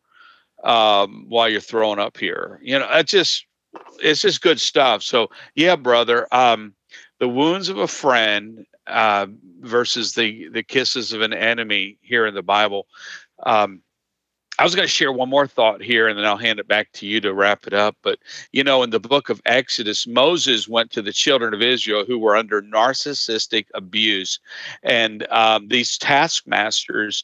um, 0.64 1.26
while 1.28 1.50
you're 1.50 1.60
throwing 1.60 1.98
up 1.98 2.16
here. 2.16 2.60
You 2.62 2.78
know, 2.78 2.88
it's 2.92 3.12
just 3.12 3.46
it's 4.00 4.22
just 4.22 4.42
good 4.42 4.62
stuff. 4.62 5.02
So 5.02 5.32
yeah, 5.56 5.76
brother. 5.76 6.28
Um, 6.32 6.76
the 7.20 7.28
wounds 7.28 7.70
of 7.70 7.78
a 7.78 7.88
friend 7.88 8.66
uh, 8.86 9.26
versus 9.62 10.14
the 10.14 10.48
the 10.50 10.62
kisses 10.62 11.12
of 11.12 11.22
an 11.22 11.34
enemy 11.34 11.98
here 12.02 12.28
in 12.28 12.36
the 12.36 12.44
Bible. 12.44 12.86
Um, 13.44 13.82
I 14.60 14.64
was 14.64 14.76
going 14.76 14.88
to 14.88 14.94
share 14.94 15.12
one 15.12 15.30
more 15.30 15.48
thought 15.48 15.82
here, 15.82 16.08
and 16.08 16.20
then 16.20 16.26
I'll 16.26 16.38
hand 16.38 16.60
it 16.60 16.68
back 16.68 16.92
to 16.94 17.08
you 17.08 17.20
to 17.22 17.34
wrap 17.34 17.66
it 17.66 17.74
up. 17.74 17.96
But 18.04 18.20
you 18.52 18.64
know, 18.64 18.84
in 18.84 18.92
the 18.92 19.00
book 19.00 19.30
of 19.30 19.42
Exodus, 19.48 20.06
Moses 20.06 20.68
went 20.68 20.92
to 20.92 21.02
the 21.02 21.14
children 21.14 21.56
of 21.56 21.64
Israel 21.64 22.06
who 22.06 22.20
were 22.20 22.36
under 22.36 22.62
narcissistic 22.62 23.66
abuse, 23.74 24.40
and 24.84 25.26
um, 25.32 25.68
these 25.70 25.98
taskmasters 25.98 27.24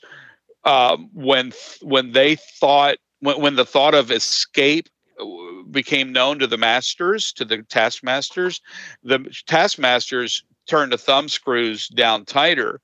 um, 0.67 1.09
when 1.13 1.53
when 1.81 2.11
they 2.11 2.35
thought 2.35 2.97
when, 3.21 3.41
when 3.41 3.55
the 3.55 3.65
thought 3.65 3.95
of 3.95 4.11
escape 4.11 4.89
uh, 5.19 5.25
became 5.71 6.11
known 6.11 6.37
to 6.39 6.45
the 6.45 6.57
masters 6.57 7.31
to 7.33 7.45
the 7.45 7.63
taskmasters 7.63 8.61
the 9.03 9.19
taskmasters 9.47 10.43
turned 10.67 10.91
the 10.91 10.97
thumb 10.97 11.29
screws 11.29 11.87
down 11.87 12.25
tighter 12.25 12.81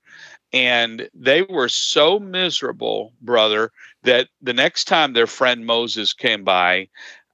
and 0.52 1.08
they 1.14 1.42
were 1.42 1.68
so 1.68 2.18
miserable 2.18 3.12
brother 3.20 3.70
that 4.02 4.28
the 4.40 4.54
next 4.54 4.84
time 4.84 5.12
their 5.12 5.26
friend 5.26 5.66
moses 5.66 6.12
came 6.12 6.42
by 6.42 6.88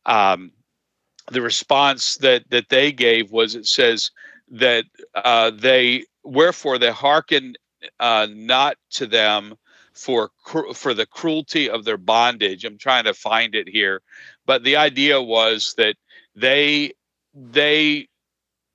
um, 0.06 0.50
the 1.30 1.40
response 1.40 2.16
that 2.16 2.42
that 2.50 2.68
they 2.70 2.90
gave 2.90 3.30
was 3.30 3.54
it 3.54 3.66
says 3.66 4.10
that 4.50 4.84
uh, 5.14 5.50
they 5.50 6.04
wherefore 6.24 6.76
they 6.76 6.90
hearken 6.90 7.54
uh, 8.00 8.26
not 8.30 8.76
to 8.90 9.06
them 9.06 9.54
for 10.00 10.30
for 10.74 10.94
the 10.94 11.06
cruelty 11.06 11.68
of 11.68 11.84
their 11.84 11.98
bondage. 11.98 12.64
I'm 12.64 12.78
trying 12.78 13.04
to 13.04 13.14
find 13.14 13.54
it 13.54 13.68
here, 13.68 14.02
but 14.46 14.64
the 14.64 14.76
idea 14.76 15.20
was 15.20 15.74
that 15.76 15.96
they 16.34 16.92
they 17.34 18.08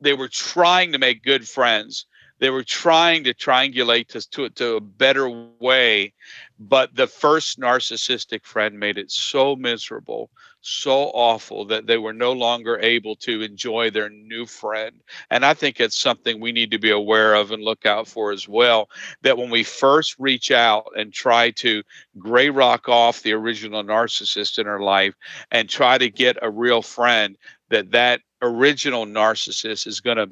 they 0.02 0.14
were 0.14 0.30
trying 0.30 0.92
to 0.92 1.00
make 1.00 1.24
good 1.24 1.48
friends. 1.48 2.06
they 2.40 2.50
were 2.50 2.64
trying 2.64 3.24
to 3.24 3.34
triangulate 3.34 4.16
us 4.16 4.26
to, 4.26 4.50
to 4.50 4.76
a 4.76 4.82
better 4.82 5.30
way 5.60 6.14
but 6.60 6.94
the 6.96 7.08
first 7.08 7.60
narcissistic 7.60 8.44
friend 8.46 8.78
made 8.80 8.98
it 8.98 9.10
so 9.12 9.56
miserable 9.56 10.30
so 10.68 11.12
awful 11.14 11.66
that 11.66 11.86
they 11.86 11.98
were 11.98 12.14
no 12.14 12.32
longer 12.32 12.80
able 12.80 13.16
to 13.16 13.42
enjoy 13.42 13.90
their 13.90 14.10
new 14.10 14.46
friend 14.46 15.02
and 15.30 15.46
i 15.46 15.54
think 15.54 15.80
it's 15.80 15.98
something 15.98 16.40
we 16.40 16.52
need 16.52 16.72
to 16.72 16.80
be 16.80 16.90
aware 16.90 17.36
of 17.36 17.52
and 17.52 17.62
look 17.62 17.86
out 17.86 18.08
for 18.08 18.32
as 18.32 18.48
well 18.48 18.90
that 19.22 19.38
when 19.38 19.52
we 19.52 19.64
first 19.64 20.16
reach 20.18 20.50
out 20.50 20.88
and 20.98 21.14
try 21.14 21.52
to 21.52 21.84
gray 22.18 22.50
rock 22.50 22.90
off 22.90 23.22
the 23.22 23.34
original 23.34 23.84
narcissist 23.84 24.58
in 24.58 24.68
our 24.68 24.80
life 24.80 25.14
and 25.52 25.70
try 25.70 25.98
to 26.00 26.10
get 26.10 26.36
a 26.42 26.50
real 26.50 26.82
friend 26.82 27.38
that 27.70 27.92
that 27.92 28.22
original 28.42 29.06
narcissist 29.06 29.86
is 29.86 30.00
going 30.00 30.18
to 30.18 30.30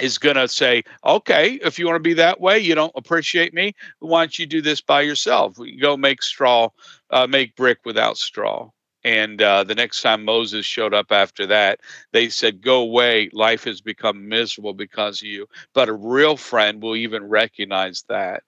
is 0.00 0.18
going 0.18 0.34
to 0.34 0.48
say, 0.48 0.82
okay, 1.04 1.52
if 1.62 1.78
you 1.78 1.86
want 1.86 1.94
to 1.94 2.00
be 2.00 2.14
that 2.14 2.40
way, 2.40 2.58
you 2.58 2.74
don't 2.74 2.92
appreciate 2.96 3.54
me. 3.54 3.72
Why 4.00 4.22
don't 4.22 4.38
you 4.38 4.46
do 4.46 4.60
this 4.60 4.80
by 4.80 5.02
yourself? 5.02 5.56
We 5.56 5.76
go 5.76 5.96
make 5.96 6.20
straw, 6.20 6.70
uh, 7.10 7.28
make 7.28 7.54
brick 7.54 7.78
without 7.84 8.16
straw. 8.18 8.70
And 9.04 9.40
uh, 9.42 9.64
the 9.64 9.74
next 9.74 10.02
time 10.02 10.24
Moses 10.24 10.66
showed 10.66 10.94
up 10.94 11.12
after 11.12 11.46
that, 11.48 11.80
they 12.12 12.28
said, 12.30 12.62
Go 12.62 12.82
away. 12.82 13.30
Life 13.32 13.64
has 13.64 13.80
become 13.80 14.28
miserable 14.28 14.74
because 14.74 15.22
of 15.22 15.28
you. 15.28 15.46
But 15.74 15.88
a 15.90 15.92
real 15.94 16.36
friend 16.36 16.82
will 16.82 16.96
even 16.96 17.28
recognize 17.28 18.04
that. 18.08 18.42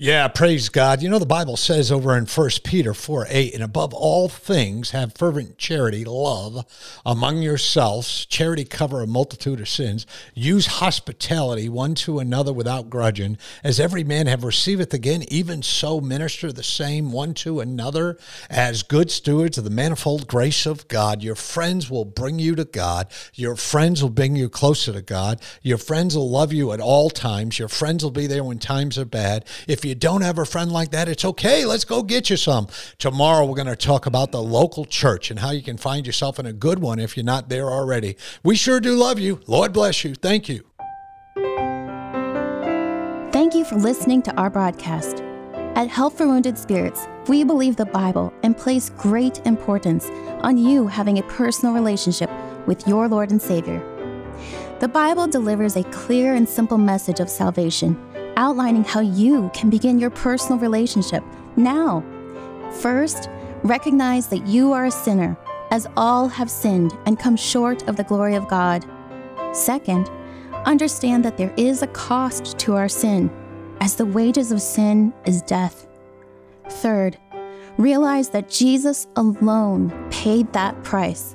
Yeah, 0.00 0.28
praise 0.28 0.68
God. 0.68 1.02
You 1.02 1.08
know, 1.08 1.18
the 1.18 1.26
Bible 1.26 1.56
says 1.56 1.90
over 1.90 2.16
in 2.16 2.24
1 2.24 2.50
Peter 2.62 2.94
4 2.94 3.26
8, 3.28 3.54
and 3.54 3.64
above 3.64 3.92
all 3.92 4.28
things, 4.28 4.92
have 4.92 5.16
fervent 5.16 5.58
charity, 5.58 6.04
love 6.04 6.64
among 7.04 7.42
yourselves. 7.42 8.24
Charity 8.26 8.64
cover 8.64 9.02
a 9.02 9.08
multitude 9.08 9.58
of 9.58 9.68
sins. 9.68 10.06
Use 10.34 10.66
hospitality 10.66 11.68
one 11.68 11.96
to 11.96 12.20
another 12.20 12.52
without 12.52 12.88
grudging. 12.88 13.38
As 13.64 13.80
every 13.80 14.04
man 14.04 14.28
have 14.28 14.44
receiveth 14.44 14.94
again, 14.94 15.24
even 15.32 15.64
so 15.64 16.00
minister 16.00 16.52
the 16.52 16.62
same 16.62 17.10
one 17.10 17.34
to 17.34 17.58
another 17.58 18.18
as 18.48 18.84
good 18.84 19.10
stewards 19.10 19.58
of 19.58 19.64
the 19.64 19.68
manifold 19.68 20.28
grace 20.28 20.64
of 20.64 20.86
God. 20.86 21.24
Your 21.24 21.34
friends 21.34 21.90
will 21.90 22.04
bring 22.04 22.38
you 22.38 22.54
to 22.54 22.64
God. 22.64 23.08
Your 23.34 23.56
friends 23.56 24.00
will 24.00 24.10
bring 24.10 24.36
you 24.36 24.48
closer 24.48 24.92
to 24.92 25.02
God. 25.02 25.40
Your 25.60 25.76
friends 25.76 26.16
will 26.16 26.30
love 26.30 26.52
you 26.52 26.70
at 26.70 26.80
all 26.80 27.10
times. 27.10 27.58
Your 27.58 27.66
friends 27.66 28.04
will 28.04 28.12
be 28.12 28.28
there 28.28 28.44
when 28.44 28.60
times 28.60 28.96
are 28.96 29.04
bad. 29.04 29.44
If 29.66 29.87
you 29.88 29.94
don't 29.94 30.20
have 30.20 30.38
a 30.38 30.44
friend 30.44 30.70
like 30.70 30.90
that, 30.90 31.08
it's 31.08 31.24
okay. 31.24 31.64
Let's 31.64 31.84
go 31.84 32.02
get 32.02 32.30
you 32.30 32.36
some. 32.36 32.68
Tomorrow, 32.98 33.46
we're 33.46 33.56
going 33.56 33.66
to 33.66 33.76
talk 33.76 34.06
about 34.06 34.30
the 34.30 34.42
local 34.42 34.84
church 34.84 35.30
and 35.30 35.40
how 35.40 35.50
you 35.50 35.62
can 35.62 35.76
find 35.76 36.06
yourself 36.06 36.38
in 36.38 36.46
a 36.46 36.52
good 36.52 36.78
one 36.78 36.98
if 36.98 37.16
you're 37.16 37.24
not 37.24 37.48
there 37.48 37.70
already. 37.70 38.16
We 38.44 38.54
sure 38.56 38.80
do 38.80 38.94
love 38.94 39.18
you. 39.18 39.40
Lord 39.46 39.72
bless 39.72 40.04
you. 40.04 40.14
Thank 40.14 40.48
you. 40.48 40.64
Thank 43.32 43.54
you 43.54 43.64
for 43.64 43.76
listening 43.76 44.22
to 44.22 44.34
our 44.36 44.50
broadcast. 44.50 45.22
At 45.74 45.88
Help 45.88 46.14
for 46.14 46.26
Wounded 46.26 46.58
Spirits, 46.58 47.06
we 47.28 47.44
believe 47.44 47.76
the 47.76 47.86
Bible 47.86 48.32
and 48.42 48.56
place 48.56 48.90
great 48.90 49.46
importance 49.46 50.06
on 50.42 50.58
you 50.58 50.88
having 50.88 51.18
a 51.18 51.22
personal 51.24 51.74
relationship 51.74 52.30
with 52.66 52.86
your 52.88 53.08
Lord 53.08 53.30
and 53.30 53.40
Savior. 53.40 53.80
The 54.80 54.88
Bible 54.88 55.26
delivers 55.26 55.76
a 55.76 55.84
clear 55.84 56.34
and 56.34 56.48
simple 56.48 56.78
message 56.78 57.20
of 57.20 57.28
salvation 57.28 57.96
outlining 58.38 58.84
how 58.84 59.00
you 59.00 59.50
can 59.52 59.68
begin 59.68 59.98
your 59.98 60.10
personal 60.10 60.58
relationship 60.58 61.22
now. 61.56 62.02
First, 62.80 63.28
recognize 63.64 64.28
that 64.28 64.46
you 64.46 64.72
are 64.72 64.86
a 64.86 64.90
sinner, 64.90 65.36
as 65.70 65.88
all 65.96 66.28
have 66.28 66.50
sinned 66.50 66.96
and 67.04 67.18
come 67.18 67.36
short 67.36 67.86
of 67.88 67.96
the 67.96 68.04
glory 68.04 68.36
of 68.36 68.48
God. 68.48 68.86
Second, 69.52 70.08
understand 70.64 71.24
that 71.24 71.36
there 71.36 71.52
is 71.56 71.82
a 71.82 71.88
cost 71.88 72.58
to 72.60 72.76
our 72.76 72.88
sin, 72.88 73.28
as 73.80 73.96
the 73.96 74.06
wages 74.06 74.52
of 74.52 74.62
sin 74.62 75.12
is 75.26 75.42
death. 75.42 75.88
Third, 76.68 77.18
realize 77.76 78.28
that 78.30 78.48
Jesus 78.48 79.08
alone 79.16 79.90
paid 80.10 80.52
that 80.52 80.80
price. 80.84 81.34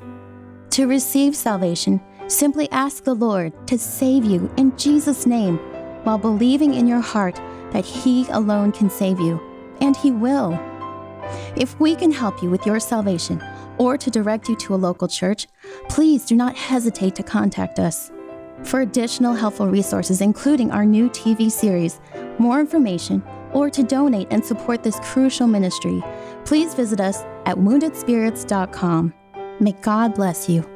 To 0.71 0.87
receive 0.87 1.35
salvation, 1.35 2.01
simply 2.27 2.71
ask 2.71 3.03
the 3.03 3.13
Lord 3.13 3.51
to 3.67 3.77
save 3.77 4.23
you 4.23 4.49
in 4.57 4.75
Jesus' 4.77 5.25
name 5.25 5.59
while 6.03 6.17
believing 6.17 6.73
in 6.73 6.87
your 6.87 7.01
heart 7.01 7.35
that 7.71 7.85
He 7.85 8.27
alone 8.29 8.71
can 8.71 8.89
save 8.89 9.19
you, 9.19 9.39
and 9.81 9.95
He 9.95 10.11
will. 10.11 10.59
If 11.55 11.79
we 11.79 11.95
can 11.95 12.11
help 12.11 12.41
you 12.41 12.49
with 12.49 12.65
your 12.65 12.79
salvation 12.79 13.41
or 13.77 13.97
to 13.97 14.11
direct 14.11 14.49
you 14.49 14.55
to 14.57 14.75
a 14.75 14.77
local 14.77 15.07
church, 15.07 15.47
please 15.89 16.25
do 16.25 16.35
not 16.35 16.55
hesitate 16.55 17.15
to 17.15 17.23
contact 17.23 17.79
us. 17.79 18.11
For 18.63 18.81
additional 18.81 19.33
helpful 19.33 19.67
resources, 19.67 20.21
including 20.21 20.71
our 20.71 20.85
new 20.85 21.09
TV 21.09 21.51
series, 21.51 21.99
more 22.39 22.59
information, 22.59 23.23
or 23.51 23.69
to 23.69 23.83
donate 23.83 24.27
and 24.31 24.43
support 24.43 24.83
this 24.83 24.99
crucial 25.01 25.47
ministry, 25.47 26.01
please 26.45 26.73
visit 26.73 26.99
us 26.99 27.23
at 27.45 27.57
woundedspirits.com. 27.57 29.13
May 29.59 29.71
God 29.81 30.15
bless 30.15 30.49
you. 30.49 30.72